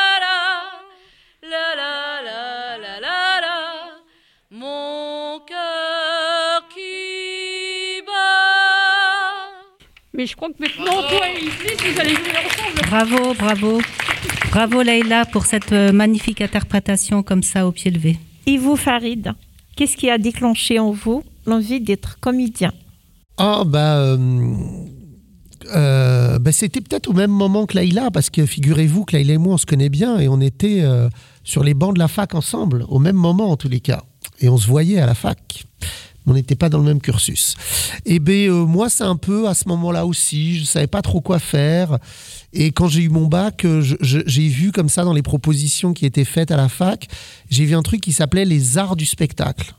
[1.41, 3.59] la la la la la
[4.51, 9.49] mon cœur qui bat.
[10.13, 11.25] Mais je crois que maintenant, toi.
[12.89, 13.81] Bravo, bravo.
[14.49, 18.17] Bravo Leïla pour cette euh, magnifique interprétation comme ça au pied levé.
[18.47, 19.31] Et vous, Farid,
[19.75, 22.73] qu'est-ce qui a déclenché en vous l'envie d'être comédien?
[23.37, 23.99] Ah, bah.
[23.99, 24.17] euh,
[25.75, 29.37] euh, bah, c'était peut-être au même moment que Laïla, parce que figurez-vous que Laïla et
[29.37, 31.09] moi, on se connaît bien et on était euh,
[31.43, 34.01] sur les bancs de la fac ensemble, au même moment en tous les cas.
[34.39, 35.63] Et on se voyait à la fac.
[36.27, 37.55] On n'était pas dans le même cursus.
[38.05, 41.21] Et ben euh, moi, c'est un peu à ce moment-là aussi, je savais pas trop
[41.21, 41.97] quoi faire.
[42.53, 46.05] Et quand j'ai eu mon bac, euh, j'ai vu comme ça dans les propositions qui
[46.05, 47.07] étaient faites à la fac,
[47.49, 49.73] j'ai vu un truc qui s'appelait les arts du spectacle.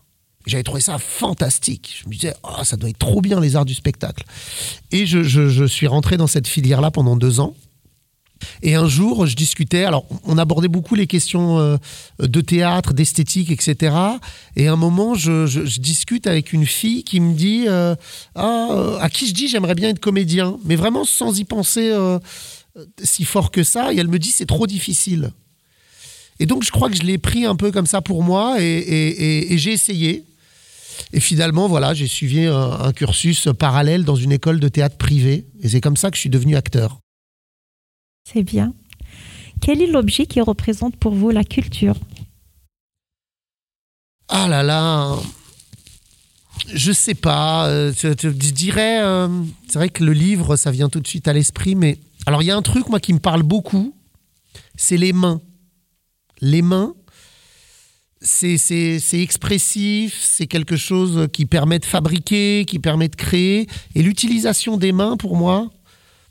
[0.47, 2.01] J'avais trouvé ça fantastique.
[2.03, 4.25] Je me disais, oh, ça doit être trop bien les arts du spectacle.
[4.91, 7.55] Et je- je suis rentré dans cette filière-là pendant deux ans.
[8.63, 9.85] Et un jour, je discutais.
[9.85, 11.77] Alors, on abordait beaucoup les questions euh,
[12.19, 13.95] de théâtre, d'esthétique, etc.
[14.57, 17.95] Et à un moment, je, discute avec une fille qui me dit euh,
[18.35, 21.93] ah, euh, à qui je dis j'aimerais bien être comédien, mais vraiment sans y penser
[23.03, 23.93] si fort que ça.
[23.93, 25.33] Et elle me dit c'est trop difficile.
[26.39, 29.55] Et donc, je crois que je l'ai pris un peu comme ça pour moi et
[29.57, 30.25] j'ai essayé.
[31.13, 35.47] Et finalement, voilà, j'ai suivi un, un cursus parallèle dans une école de théâtre privée.
[35.63, 37.01] Et c'est comme ça que je suis devenu acteur.
[38.33, 38.75] C'est bien.
[39.61, 41.97] Quel est l'objet qui représente pour vous la culture?
[44.29, 45.17] Ah là là,
[46.73, 47.67] je sais pas.
[47.69, 49.29] euh, je, dirais, euh,
[49.67, 52.47] c'est vrai que le livre, ça vient tout de suite à l'esprit, mais alors il
[52.47, 53.93] y a un truc moi qui me parle beaucoup,
[54.77, 55.41] c'est les mains.
[56.41, 56.95] Les mains,
[58.21, 64.77] c'est expressif, c'est quelque chose qui permet de fabriquer, qui permet de créer, et l'utilisation
[64.77, 65.71] des mains pour moi.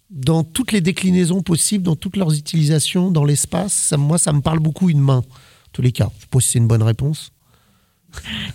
[0.10, 4.42] Dans toutes les déclinaisons possibles, dans toutes leurs utilisations dans l'espace, ça, moi, ça me
[4.42, 5.20] parle beaucoup une main.
[5.20, 7.32] En tous les cas, je sais pas si c'est une bonne réponse.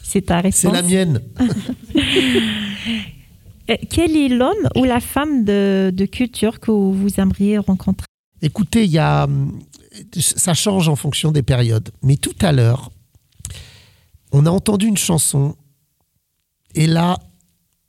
[0.02, 0.57] C'est ta réponse.
[0.57, 1.20] C'est la mienne.
[3.70, 8.05] Euh, Quel est l'homme ou la femme de, de culture que vous aimeriez rencontrer?
[8.42, 9.59] Écoutez, y a, hum,
[10.18, 11.90] ça change en fonction des périodes.
[12.02, 12.90] Mais tout à l'heure,
[14.32, 15.57] on a entendu une chanson,
[16.74, 17.18] et là,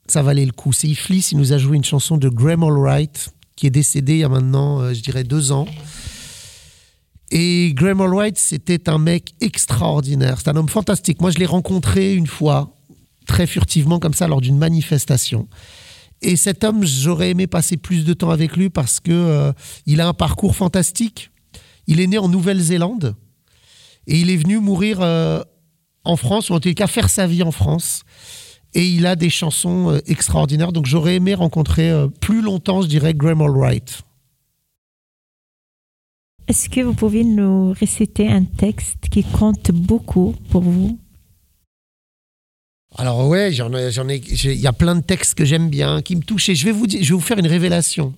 [0.06, 0.72] ça valait le coup.
[0.72, 4.18] C'est Iflis, il nous a joué une chanson de Graham Allwright, qui est décédé il
[4.18, 5.66] y a maintenant, euh, je dirais, deux ans.
[7.30, 10.38] Et Graham Allwright, c'était un mec extraordinaire.
[10.38, 11.20] C'est un homme fantastique.
[11.20, 12.74] Moi, je l'ai rencontré une fois,
[13.26, 15.48] très furtivement, comme ça, lors d'une manifestation.
[16.22, 19.52] Et cet homme, j'aurais aimé passer plus de temps avec lui parce que euh,
[19.86, 21.30] il a un parcours fantastique.
[21.86, 23.16] Il est né en Nouvelle-Zélande
[24.06, 25.42] et il est venu mourir euh,
[26.04, 28.02] en France, ou en tout cas faire sa vie en France.
[28.78, 30.70] Et il a des chansons euh, extraordinaires.
[30.70, 34.02] Donc j'aurais aimé rencontrer euh, plus longtemps, je dirais, Graham Allwright.
[36.46, 40.98] Est-ce que vous pouvez nous réciter un texte qui compte beaucoup pour vous?
[42.98, 45.70] Alors ouais, j'en ai, j'en ai, j'ai- il y a plein de textes que j'aime
[45.70, 46.50] bien, qui me touchent.
[46.50, 48.14] Et je vais vous dire, je vais vous faire une révélation,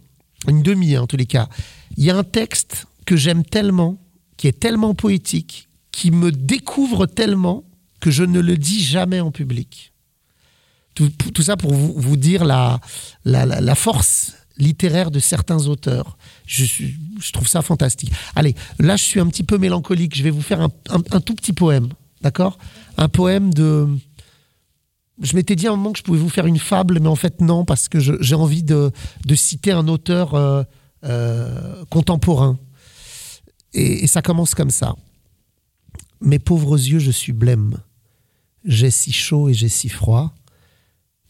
[0.49, 1.49] une demi en tous les cas.
[1.97, 3.97] Il y a un texte que j'aime tellement,
[4.37, 7.65] qui est tellement poétique, qui me découvre tellement
[8.01, 9.93] que je ne le dis jamais en public.
[11.33, 12.81] Tout, ça pour vous, vous dire la,
[13.25, 16.19] la, la- force littéraire de certains auteurs.
[16.47, 18.13] Je, je trouve ça fantastique.
[18.35, 20.17] Allez, là je suis un petit peu mélancolique.
[20.17, 21.89] Je vais vous faire un, un- tout petit poème,
[22.23, 22.59] d'accord?
[22.97, 23.89] Un poème de
[25.21, 27.17] je m'étais dit à un moment que je pouvais vous faire une fable, mais en
[27.17, 28.93] fait non, parce que j'ai envie de,
[29.27, 30.63] de citer un auteur euh,
[31.05, 32.59] euh, contemporain.
[33.75, 34.95] Et ça commence comme ça.
[36.21, 37.79] Mes pauvres yeux, je suis blême.
[38.65, 40.33] J'ai si chaud et j'ai si froid.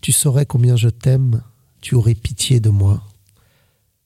[0.01, 1.43] Tu saurais combien je t'aime,
[1.81, 3.05] tu aurais pitié de moi.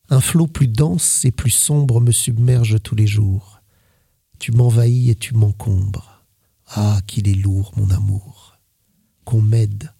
[0.09, 3.61] Un flot plus dense et plus sombre me submerge tous les jours.
[4.39, 6.25] Tu m'envahis et tu m'encombres.
[6.67, 8.53] Ah, qu'il est lourd, mon amour
[9.25, 9.93] qu'on m'aide,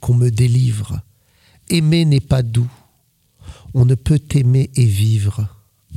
[0.00, 1.00] qu'on me délivre.
[1.68, 2.70] Aimer n'est pas doux.
[3.74, 5.48] On ne peut aimer et vivre.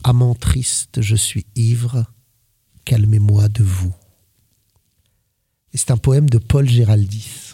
[0.03, 2.05] Amant triste, je suis ivre.
[2.85, 3.93] Calmez-moi de vous.
[5.73, 7.44] C'est un poème de Paul Géraldis.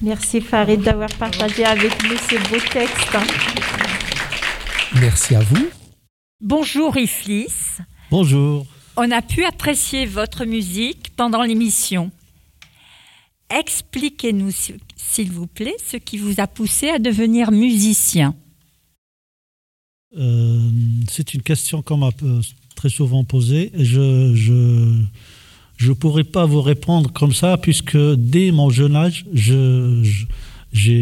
[0.00, 3.16] Merci Farid d'avoir partagé avec nous ce beau texte.
[5.00, 5.68] Merci à vous.
[6.40, 7.78] Bonjour Iflis.
[8.08, 8.64] Bonjour.
[8.96, 12.12] On a pu apprécier votre musique pendant l'émission.
[13.50, 14.52] Expliquez-nous,
[14.96, 18.36] s'il vous plaît, ce qui vous a poussé à devenir musicien.
[20.16, 20.70] Euh,
[21.10, 22.40] c'est une question qu'on m'a euh,
[22.76, 23.72] très souvent posée.
[23.74, 25.02] Je
[25.78, 30.02] je je pourrais pas vous répondre comme ça puisque dès mon jeune âge, je
[30.70, 30.92] je,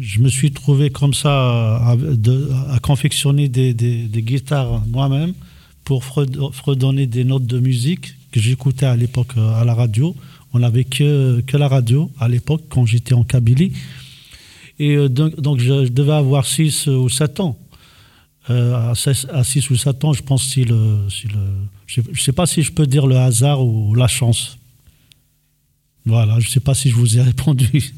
[0.00, 5.32] je me suis trouvé comme ça à, de- à confectionner des, des- des guitares moi-même
[5.84, 10.16] pour fred- fredonner des notes de musique que j'écoutais à l'époque euh, à la radio.
[10.52, 13.72] On n'avait que, que la radio à l'époque quand j'étais en Kabylie.
[14.80, 17.56] Et euh, donc, donc je, je devais avoir 6 ou 7 ans.
[18.50, 21.38] Euh, à 6 ou 7 ans, je pense si le, si le,
[21.86, 24.58] je ne sais pas si je peux dire le hasard ou la chance.
[26.04, 27.94] Voilà, je ne sais pas si je vous ai répondu.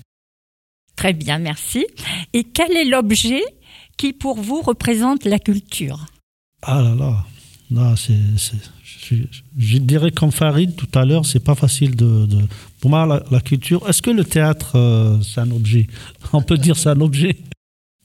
[0.97, 1.87] Très bien, merci.
[2.33, 3.43] Et quel est l'objet
[3.97, 6.07] qui, pour vous, représente la culture?
[6.63, 7.25] Ah là là,
[7.71, 8.17] là c'est,
[8.85, 9.15] je,
[9.57, 12.45] je dirais comme Farid tout à l'heure, c'est pas facile de, de-
[12.81, 13.89] Pour moi, la, la culture.
[13.89, 15.87] Est-ce que le théâtre, euh, c'est un objet?
[16.33, 17.37] On peut dire c'est un objet?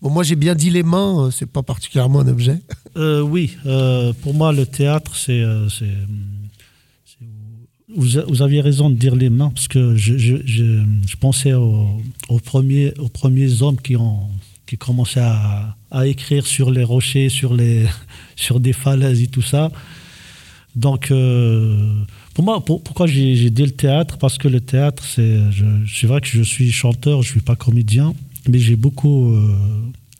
[0.09, 2.59] Moi j'ai bien dit les mains, euh, c'est pas particulièrement un objet.
[2.95, 5.43] Euh, oui, euh, pour moi, le théâtre, c'est.
[7.89, 11.99] vous, aviez raison de dire les mains, parce que je, pensais aux,
[12.45, 12.93] premiers,
[13.63, 14.27] hommes qui ont
[14.67, 17.87] qui commençaient à, écrire sur les rochers, sur, les,
[18.35, 19.71] sur des falaises et tout ça.
[20.75, 21.11] Donc,
[22.35, 24.19] pour moi, pour- pourquoi j'ai dit le théâtre?
[24.19, 28.13] Parce que le théâtre, C'est vrai que je suis chanteur, je ne suis pas comédien,
[28.47, 29.55] mais j'ai beaucoup euh,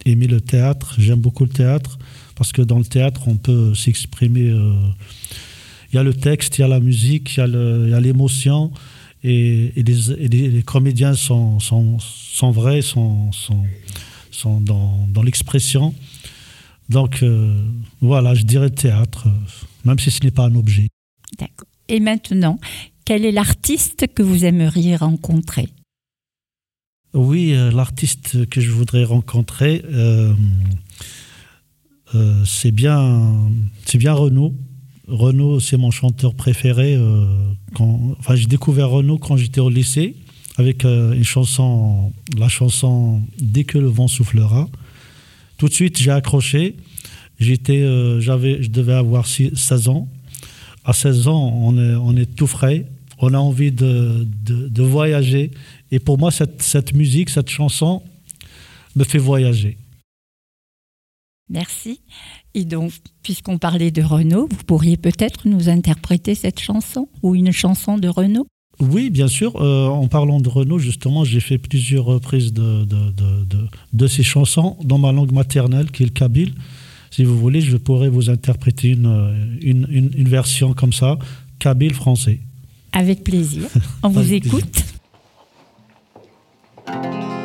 [0.06, 0.96] aimé le théâtre.
[0.98, 1.98] J'aime beaucoup le théâtre
[2.36, 4.50] parce que dans le théâtre, on peut s'exprimer.
[4.50, 4.74] euh,
[5.92, 8.72] Il y a le texte, il y a la musique, il y a l'émotion.
[9.24, 11.58] Et, les, comédiens sont,
[12.52, 13.32] vrais, sont,
[14.62, 15.94] dans, l'expression.
[16.90, 17.56] Donc, euh,
[18.02, 19.28] voilà, je dirais théâtre,
[19.86, 20.90] même si ce n'est pas un objet.
[21.40, 21.68] D'accord.
[21.88, 22.60] Et maintenant,
[23.06, 25.70] quel est l'artiste que vous aimeriez rencontrer?
[27.14, 30.34] Oui, euh, l'artiste que je voudrais rencontrer, euh,
[32.16, 33.34] euh, c'est bien,
[33.86, 34.56] c'est bien Renaud.
[35.08, 36.98] Renaud, c'est mon chanteur préféré.
[37.78, 40.16] enfin, j'ai découvert Renaud quand j'étais au lycée
[40.58, 44.70] avec une chanson, la chanson Dès que le vent soufflera.
[45.58, 46.78] Tout de suite, j'ai accroché.
[47.40, 50.08] J'étais, je devais avoir six- 16 ans.
[50.86, 52.86] À 16 ans, on est, tout frais.
[53.20, 54.26] On a envie de
[54.84, 55.52] voyager.
[55.94, 58.02] Et pour moi, cette, cette musique, cette chanson
[58.96, 59.78] me fait voyager.
[61.52, 62.02] Merci.
[62.56, 62.92] Et donc,
[63.22, 68.08] puisqu'on parlait de Renaud, vous pourriez peut-être nous interpréter cette chanson ou une chanson de
[68.08, 68.48] Renaud?
[68.80, 69.56] Oui, bien sûr.
[69.62, 74.24] Euh, en parlant de Renaud, justement, j'ai fait plusieurs reprises de, de, de, de, ces
[74.24, 76.56] chansons dans ma langue maternelle, qui est le kabyle.
[77.12, 81.20] Si vous voulez, je pourrais vous interpréter une, une, une, une version comme ça,
[81.60, 82.40] kabyle français.
[82.94, 83.70] Avec plaisir.
[84.02, 84.66] On vous plaisir.
[86.86, 87.43] Thank you.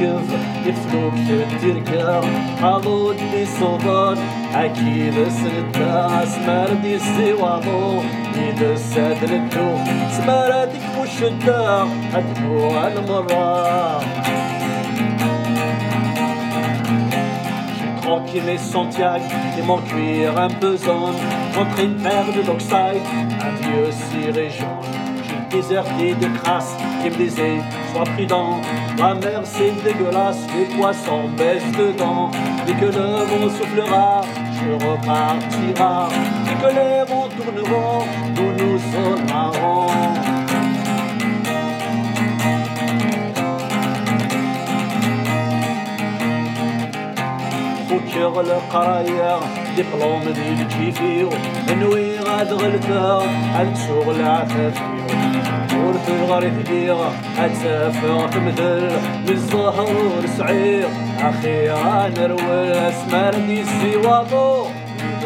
[0.00, 0.30] kubb
[0.70, 2.24] ifloket irgar
[2.72, 4.16] Alo di sovar
[4.62, 7.82] Akide srta Smerdi siwalo
[8.34, 9.78] Nide sadr duh
[10.16, 11.60] Smerdik mushda
[12.18, 14.00] Adbu al-mara
[18.02, 19.24] tranquille et Santiago,
[19.56, 21.12] et mon cuir imposant,
[21.52, 23.06] votre une paire de dockside,
[23.40, 24.89] un vieux ciré jaune
[25.49, 27.59] déserté de crasse qui me disait
[27.91, 28.61] Sois prudent,
[28.97, 32.31] la mer c'est dégueulasse, les poissons baissent dedans.
[32.65, 34.21] Dès que le vent soufflera,
[34.57, 36.09] je repartira.
[36.45, 40.35] Dès que les vents tourneront, nous nous sonnerons.
[48.15, 49.39] شغل قرايا
[49.77, 51.29] دبلوم ذي الكيفيو
[51.69, 53.21] نوي غاد غلتا
[53.55, 55.18] عند شغل عفافيو
[55.86, 58.90] ورث الغريث ديغا أتسافر تمثل
[59.26, 60.88] بالزهر سعير.
[61.20, 64.66] أخي أنا روي أسمار دي السواطو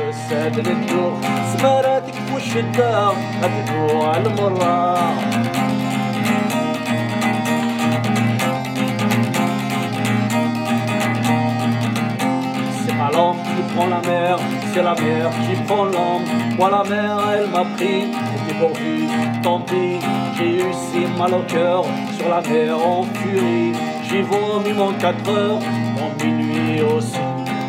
[0.08, 1.12] الساد ندو
[1.52, 4.74] سماراتك وش الدار أدو على المرة
[13.54, 14.38] qui prend la mer,
[14.72, 16.24] c'est la mer qui prend l'homme.
[16.58, 18.06] Moi la mer, elle m'a pris,
[18.54, 19.08] et pourvu,
[19.42, 19.98] tant pis,
[20.36, 21.84] j'ai eu si mal au cœur,
[22.16, 23.72] sur la mer en furie.
[24.08, 25.60] J'ai vomi mon 4 heures,
[25.96, 27.18] mon minuit aussi.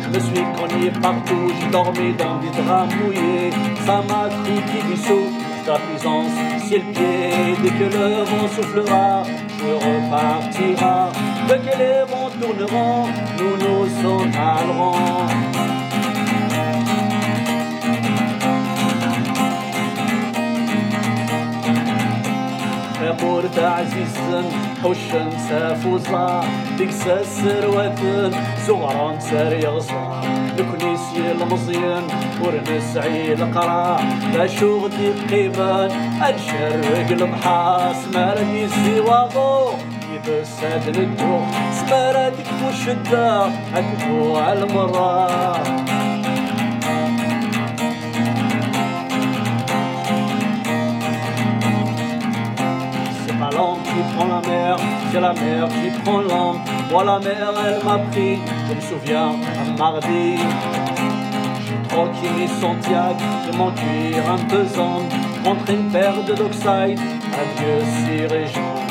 [0.02, 3.50] Je me suis cogné partout, j'ai dormi dans des draps mouillés.
[3.84, 5.30] Ça m'a cru du saut,
[5.66, 6.30] la puissance,
[6.68, 7.56] c'est le pied.
[7.62, 9.22] Dès que le vent soufflera,
[9.58, 11.10] je repartira.
[11.48, 13.06] Dès que les vents tourneront,
[13.38, 15.55] nous nous en allerons.
[23.22, 24.44] بورت عزيزا
[24.82, 26.44] حوشن سافوزا
[26.78, 28.00] تكسا السروات.
[28.66, 30.20] زغران ساري غصا
[30.58, 32.02] نكنيسي المزيان
[32.42, 34.00] ورنسعي القرا
[34.34, 35.90] لا غدي القيبان
[36.28, 39.70] انشرق المحاس مالني واغو
[40.14, 41.42] يبس هاد الدوخ
[41.72, 43.42] سمارة تكفو الشدة
[43.74, 45.56] عكفو على المراه
[53.96, 54.76] qui prend la mer,
[55.10, 56.60] c'est la mer qui prend l'homme.
[56.90, 58.38] Moi la mer elle m'a pris,
[58.68, 60.36] je me souviens, un mardi.
[61.64, 65.00] J'ai tranquille Santiago de mon cuir un pesant,
[65.44, 67.00] contre une paire de dockside,
[67.40, 68.86] adieu si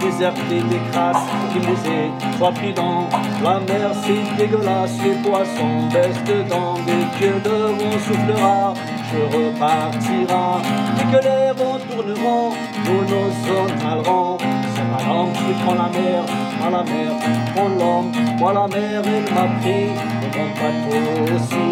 [0.00, 3.08] déserté des crasses qui me disaient, sois prudent,
[3.44, 8.74] la mer c'est dégueulasse, les poissons baissent dedans, dès que le vent soufflera,
[9.10, 10.62] je repartira.
[10.96, 12.52] Dès que les vents tourneront,
[12.84, 14.38] nous nous en.
[14.74, 16.22] C'est ma langue qui prend la mer,
[16.64, 17.12] à la mer
[17.54, 18.12] prend l'homme.
[18.38, 19.90] Moi la mer elle m'a pris,
[20.24, 21.70] et mon bateau aussi.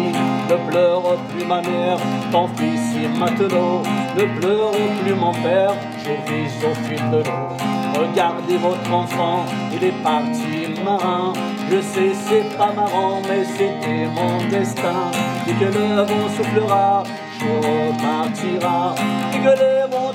[0.49, 1.97] Ne pleure plus ma mère,
[2.31, 3.83] ton fils est matelot.
[4.17, 4.71] Ne pleure
[5.03, 7.69] plus mon père, je vis au fil de l'eau.
[7.99, 11.33] Regardez votre enfant, il est parti marin.
[11.69, 15.11] Je sais, c'est pas marrant, mais c'était mon destin.
[15.45, 17.03] Dès que le vent soufflera,
[17.39, 18.95] je repartira.
[19.31, 19.39] Dès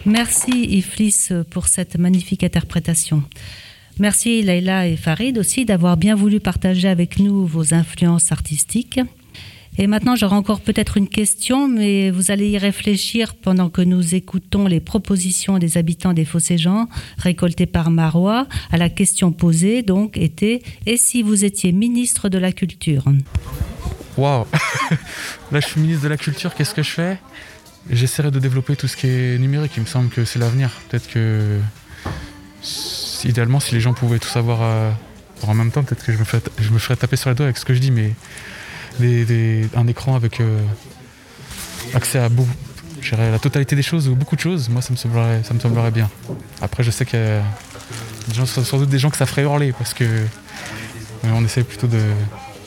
[0.06, 3.22] Merci Iflis pour cette magnifique interprétation.
[3.98, 9.00] Merci Leïla et Farid aussi d'avoir bien voulu partager avec nous vos influences artistiques.
[9.78, 14.14] Et maintenant, j'aurai encore peut-être une question, mais vous allez y réfléchir pendant que nous
[14.14, 18.46] écoutons les propositions des habitants des Fossés-Jean récoltées par Marois.
[18.72, 23.04] À la question posée, donc, était Et si vous étiez ministre de la Culture?
[24.16, 24.44] Waouh
[25.52, 27.18] Là, je suis ministre de la Culture, qu'est-ce que je fais?
[27.88, 29.72] J'essaierai de développer tout ce qui est numérique.
[29.76, 30.70] Il me semble que c'est l'avenir.
[30.88, 31.58] Peut-être que,
[33.24, 34.90] idéalement, si les gens pouvaient tout savoir euh,
[35.46, 36.24] en même temps, peut-être que je me,
[36.78, 38.12] ferais, taper sur la doigts avec ce que je dis, mais
[39.76, 40.60] un écran avec euh,
[41.94, 42.28] accès à
[43.18, 45.90] la totalité des choses ou beaucoup de choses, moi ça me semblerait, ça me semblerait
[45.90, 46.08] bien.
[46.60, 47.42] Après je sais qu'il y a
[48.28, 50.04] des gens, sans doute des gens que ça ferait hurler parce que
[51.24, 52.00] on essaie plutôt de,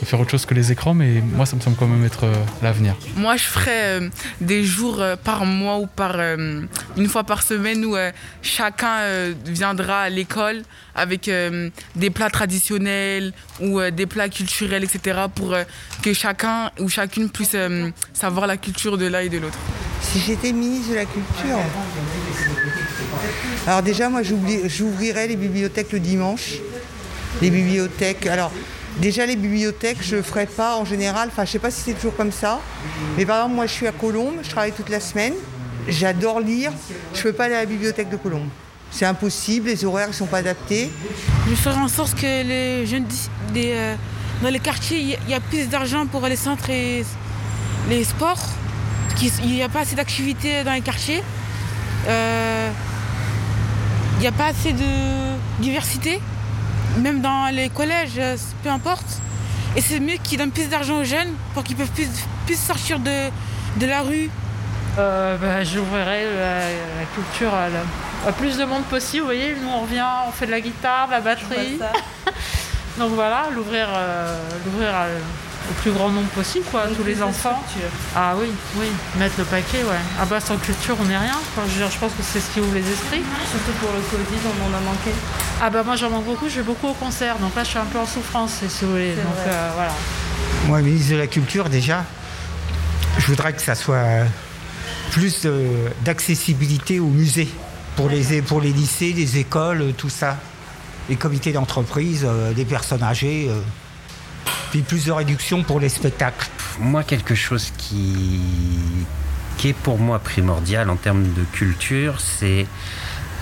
[0.03, 2.33] faire autre chose que les écrans, mais moi, ça me semble quand même être euh,
[2.61, 2.95] l'avenir.
[3.15, 4.09] Moi, je ferais euh,
[4.41, 6.15] des jours par mois ou par
[6.97, 7.95] une fois par semaine où
[8.41, 10.63] chacun viendra à l'école
[10.95, 11.29] avec
[11.95, 15.55] des plats traditionnels ou des plats culturels, etc., pour
[16.01, 17.55] que chacun ou chacune puisse
[18.13, 19.57] savoir la culture de l'un et de l'autre.
[20.01, 21.59] Si j'étais ministre de la Culture,
[23.65, 26.55] alors déjà, moi, j'ouvrirais les bibliothèques le dimanche.
[27.41, 28.27] Les bibliothèques.
[28.27, 28.51] Alors,
[28.99, 31.29] déjà, les bibliothèques, je ne ferais pas en général.
[31.31, 32.59] Enfin, je ne sais pas si c'est toujours comme ça.
[33.17, 35.33] Mais par exemple, moi, je suis à Colombes, je travaille toute la semaine.
[35.87, 36.71] J'adore lire.
[37.13, 38.49] Je ne peux pas aller à la bibliothèque de Colombes.
[38.91, 40.91] C'est impossible, les horaires ne sont pas adaptés.
[41.49, 43.95] Je ferai en sorte que euh,
[44.43, 47.03] dans les quartiers, il y a plus d'argent pour les centres et
[47.89, 48.49] les sports.
[49.43, 51.23] Il n'y a pas assez d'activités dans les quartiers.
[52.07, 52.69] Euh,
[54.17, 54.83] il n'y a pas assez de
[55.59, 56.19] diversité,
[56.97, 58.19] même dans les collèges,
[58.63, 59.19] peu importe.
[59.75, 63.29] Et c'est mieux qu'ils donnent plus d'argent aux jeunes pour qu'ils puissent plus, sortir de,
[63.79, 64.29] de la rue.
[64.99, 69.21] Euh, bah, J'ouvrirai la, culture à, plus de monde possible.
[69.21, 71.79] Vous voyez, nous on revient, on fait de la guitare, de la batterie.
[72.99, 74.93] Donc voilà, l'ouvrir euh, l'ouvrir
[75.69, 77.63] au plus grand nombre possible, quoi, tous les enfants.
[78.15, 78.47] Ah oui,
[78.77, 78.87] oui,
[79.17, 80.01] mettre le paquet, ouais.
[80.19, 81.37] Ah bah sans culture, on n'est rien.
[81.67, 83.21] je, pense que c'est ce qui ouvre les esprits.
[83.49, 85.11] Surtout pour le Covid, on en a manqué.
[85.61, 87.79] Ah bah moi j'en manque beaucoup, je vais beaucoup au concert, donc là je suis
[87.79, 89.13] un peu en souffrance, si vous voulez.
[89.15, 89.93] Donc euh, voilà.
[90.67, 92.03] Moi, ministre de la Culture, déjà,
[93.17, 94.25] je voudrais que ça soit
[95.11, 95.47] plus
[96.03, 97.49] d'accessibilité aux musées
[97.95, 100.37] pour les, pour les lycées, les écoles, tout ça.
[101.09, 103.49] Les comités d'entreprise, euh, des personnes âgées.
[104.71, 106.49] Puis plus de réduction pour les spectacles.
[106.79, 108.39] Moi, quelque chose qui,
[109.57, 112.65] qui est pour moi primordial en termes de culture, c'est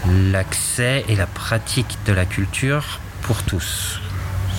[0.08, 4.00] l'accès et la pratique de la culture pour tous.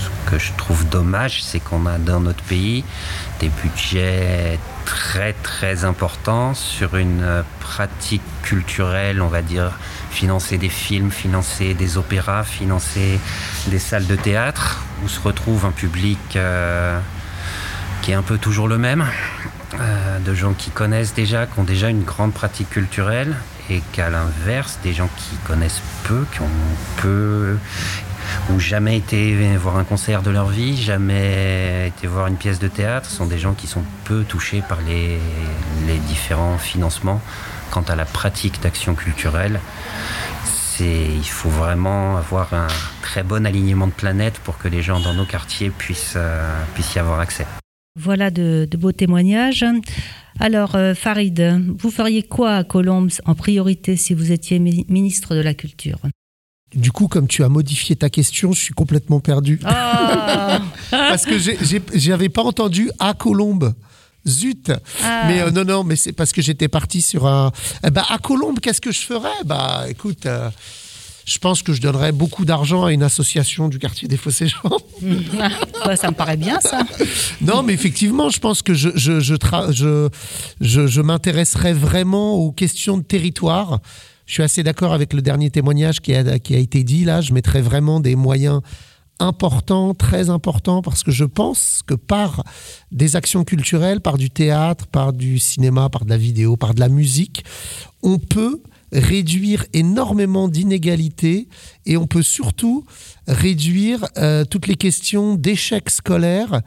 [0.00, 2.84] Ce que je trouve dommage, c'est qu'on a dans notre pays
[3.40, 9.72] des budgets très très importants sur une pratique culturelle, on va dire,
[10.10, 13.18] financer des films, financer des opéras, financer
[13.66, 16.98] des salles de théâtre, où se retrouve un public euh,
[18.02, 19.04] qui est un peu toujours le même,
[19.80, 23.34] euh, de gens qui connaissent déjà, qui ont déjà une grande pratique culturelle,
[23.70, 26.50] et qu'à l'inverse, des gens qui connaissent peu, qui ont
[26.96, 27.56] peu
[28.50, 32.68] ou jamais été voir un concert de leur vie, jamais été voir une pièce de
[32.68, 35.18] théâtre, sont des gens qui sont peu touchés par les,
[35.86, 37.20] les différents financements
[37.70, 39.60] quant à la pratique d'action culturelle.
[40.80, 42.68] Il faut vraiment avoir un
[43.02, 46.94] très bon alignement de planètes pour que les gens dans nos quartiers puissent, euh, puissent
[46.94, 47.46] y avoir accès.
[47.98, 49.66] Voilà de, beaux témoignages.
[50.40, 55.40] Alors, euh, Farid, vous feriez quoi à Colombes en priorité si vous étiez ministre de
[55.40, 55.98] la Culture?
[56.74, 59.60] Du coup, comme tu as modifié ta question, je suis complètement perdu.
[59.64, 60.62] Ah.
[60.90, 61.34] Parce que
[61.94, 63.74] j'avais pas entendu à Colombes.
[64.26, 65.24] Zut ah.
[65.26, 67.52] Mais euh, non, non, mais c'est parce que j'étais parti sur un.
[67.84, 69.44] Eh ben, à Colombes, qu'est-ce que je ferais?
[69.44, 70.26] Bah, écoute.
[70.26, 70.50] Euh,
[71.24, 74.78] je pense que je donnerais beaucoup d'argent à une association du quartier des Fossés-Jean.
[75.96, 76.80] ça me paraît bien, ça.
[77.40, 79.36] non, mais effectivement, je pense que je, je, je,
[80.60, 83.78] je, je m'intéresserais vraiment aux questions de territoire.
[84.26, 87.20] Je suis assez d'accord avec le dernier témoignage qui a, qui a été dit là.
[87.20, 88.60] Je mettrais vraiment des moyens
[89.18, 92.44] important, très important, parce que je pense que par
[92.90, 96.80] des actions culturelles, par du théâtre, par du cinéma, par de la vidéo, par de
[96.80, 97.44] la musique,
[98.02, 101.48] on peut réduire énormément d'inégalités
[101.86, 102.84] et on peut surtout
[103.26, 106.60] réduire euh, toutes les questions d'échecs scolaires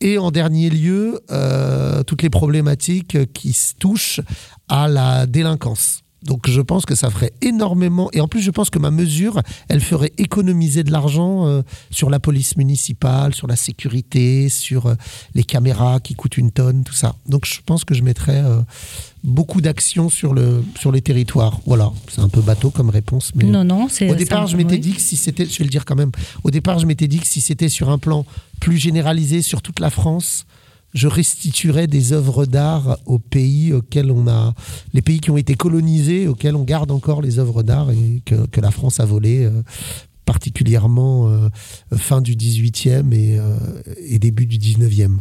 [0.00, 4.20] et en dernier lieu euh, toutes les problématiques qui touchent
[4.68, 6.03] à la délinquance.
[6.24, 8.08] Donc je pense que ça ferait énormément.
[8.12, 12.08] Et en plus, je pense que ma mesure, elle ferait économiser de l'argent euh, sur
[12.10, 14.94] la police municipale, sur la sécurité, sur euh,
[15.34, 17.14] les caméras qui coûtent une tonne, tout ça.
[17.28, 18.60] Donc je pense que je mettrais euh,
[19.22, 21.60] beaucoup d'actions sur, le, sur les territoires.
[21.66, 23.32] Voilà, c'est un peu bateau comme réponse.
[23.34, 24.10] Mais non, non, c'est.
[24.10, 25.44] Au départ, je m'étais dit que si c'était.
[25.44, 26.12] Je vais le dire quand même.
[26.42, 28.24] Au départ, je m'étais dit que si c'était sur un plan
[28.60, 30.46] plus généralisé sur toute la France,
[30.94, 34.54] je restituerai des œuvres d'art aux pays auxquels on a,
[34.92, 38.60] les pays qui ont été colonisés, auxquels on garde encore les œuvres d'art et que,
[38.60, 39.62] la France a volées, euh,
[40.24, 41.48] particulièrement euh,
[41.96, 43.58] fin du 18e euh,
[44.08, 45.18] et, début du 19e.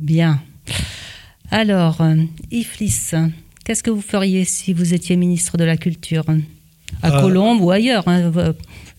[0.00, 0.42] Bien.
[1.50, 2.02] Alors,
[2.50, 3.10] Iflis,
[3.64, 6.24] qu'est-ce que vous feriez si vous étiez ministre de la Culture?
[7.02, 8.32] À Colombes ou ailleurs hein,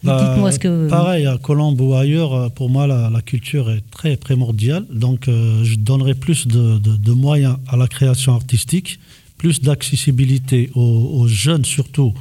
[0.03, 0.89] bah, ce que.
[0.89, 4.85] Pareil, à Colombe ou ailleurs, euh, pour moi, la, culture est très primordiale.
[4.91, 8.99] Donc, euh, je donnerai plus de, moyens à la création artistique,
[9.37, 12.13] plus d'accessibilité aux, jeunes surtout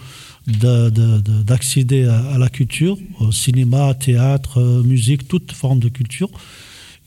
[0.47, 6.31] d'accéder à, la culture, au cinéma, théâtre, euh, musique, toute forme de culture.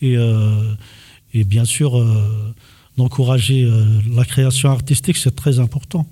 [0.01, 0.17] Et,
[1.33, 2.05] et bien sûr,
[2.97, 3.67] d'encourager
[4.13, 6.05] la création artistique, c'est très important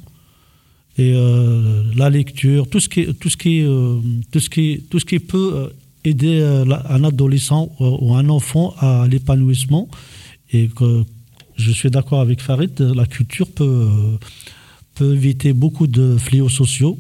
[0.98, 4.00] et euh, la lecture, tout ce qui, tout ce qui, euh,
[4.32, 5.70] tout ce qui, tout ce qui peut euh,
[6.06, 6.44] aider
[6.90, 9.88] un adolescent ou un enfant à l'épanouissement
[10.52, 10.70] et
[11.56, 13.88] je suis d'accord avec Farid, la culture peut,
[14.96, 17.00] peut éviter beaucoup de fléaux sociaux,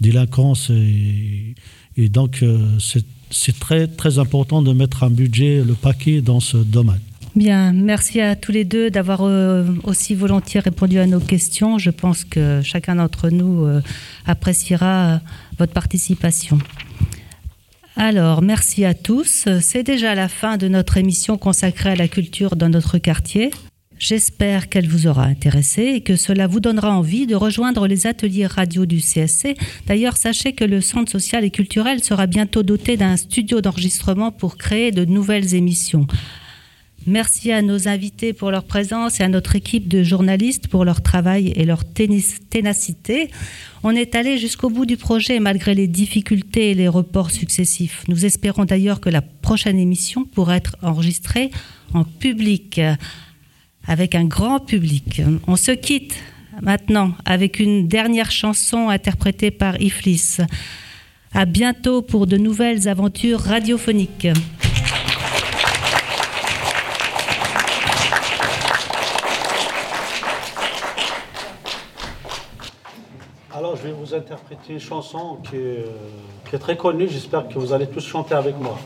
[0.00, 1.54] délinquance, et,
[1.96, 2.44] et donc
[2.80, 6.98] c'est très, très important de mettre un budget, le paquet dans ce domaine.
[7.36, 11.78] Bien, merci à tous les deux d'avoir euh, aussi volontiers répondu à nos questions.
[11.78, 13.80] Je pense que chacun d'entre nous euh,
[14.24, 15.20] appréciera
[15.58, 16.58] votre participation.
[17.96, 19.48] Alors, merci à tous.
[19.60, 23.50] C'est déjà la fin de notre émission consacrée à la culture dans notre quartier.
[23.98, 28.46] J'espère qu'elle vous aura intéressé et que cela vous donnera envie de rejoindre les ateliers
[28.46, 29.56] radio du CSC.
[29.86, 34.56] D'ailleurs, sachez que le Centre social et culturel sera bientôt doté d'un studio d'enregistrement pour
[34.56, 36.06] créer de nouvelles émissions.
[37.06, 41.02] Merci à nos invités pour leur présence et à notre équipe de journalistes pour leur
[41.02, 43.30] travail et leur ténacité.
[43.82, 48.04] On est allé jusqu'au bout du projet malgré les difficultés et les reports successifs.
[48.08, 51.50] Nous espérons d'ailleurs que la prochaine émission pourra être enregistrée
[51.92, 52.80] en public,
[53.86, 55.20] avec un grand public.
[55.46, 56.14] On se quitte
[56.62, 60.38] maintenant avec une dernière chanson interprétée par Iflis.
[61.34, 64.28] À bientôt pour de nouvelles aventures radiophoniques.
[73.84, 75.84] Je vais vous interpréter une chanson qui est,
[76.48, 77.06] qui est très connue.
[77.06, 78.78] J'espère que vous allez tous chanter avec moi.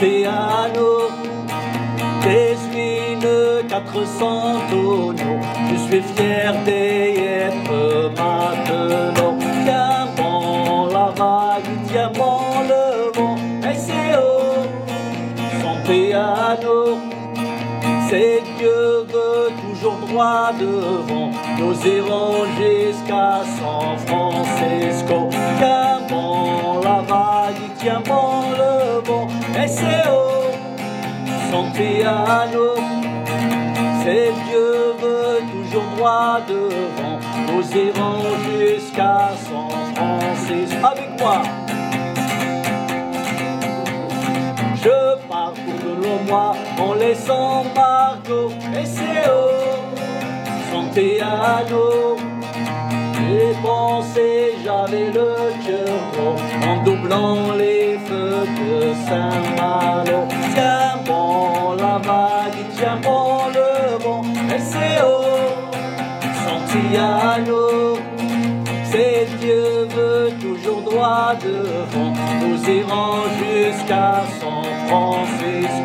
[0.00, 1.10] Piano
[2.22, 5.40] désuine 400 tonneaux.
[5.70, 9.36] Je suis fier d'y être maintenant.
[9.64, 13.36] Diamant la vague, diamant le vent.
[14.16, 14.64] Haut
[15.60, 16.98] son piano.
[18.08, 21.30] C'est Dieu veut toujours droit devant.
[21.58, 25.28] Nous irons jusqu'à San Francisco.
[25.58, 29.29] Diamant la vague, diamant le vent.
[29.66, 30.50] C'est haut
[31.50, 32.74] son piano.
[34.02, 37.18] C'est Dieu veut toujours droit devant.
[37.48, 38.22] Nous irons
[38.58, 40.86] jusqu'à San Francisco.
[40.86, 41.42] Avec moi.
[44.82, 49.80] Je parcours de long mois en laissant Margot et c'est haut
[50.72, 52.16] son piano.
[53.28, 55.34] J'ai pensé, j'avais le
[55.64, 60.28] cœur en doublant les de Saint-Malo.
[60.54, 64.22] Tiens bon la vague, tiens bon le vent
[66.44, 67.98] son piano.
[68.84, 72.12] C'est Dieu veut toujours droit devant.
[72.40, 75.79] Nous irons jusqu'à San Francisco.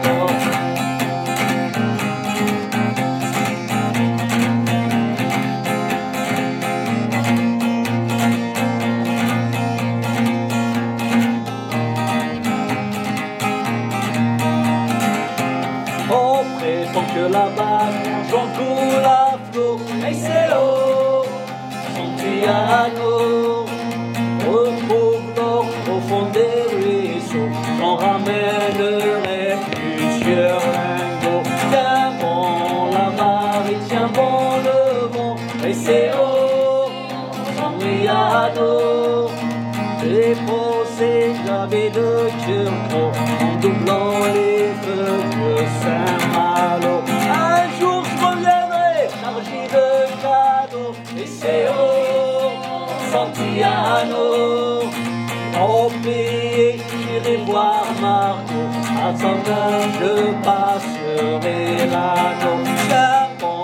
[58.05, 58.69] Margot.
[59.03, 60.13] À Santin, je
[60.45, 61.61] passerai
[61.93, 62.57] l'anneau.
[62.87, 63.63] Tiens bon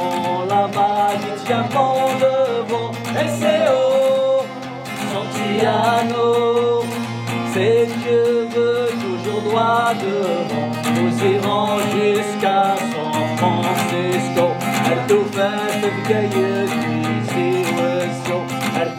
[0.52, 0.66] la
[1.74, 2.36] bon le
[2.70, 4.44] vent et c'est haut
[5.12, 6.30] Santiano.
[7.54, 10.72] C'est Dieu veut toujours droit devant.
[10.96, 14.46] Nous irons jusqu'à San Francisco.
[14.90, 16.42] Elle tout fait de vieille
[17.04, 17.52] easy
[18.80, 18.94] Elle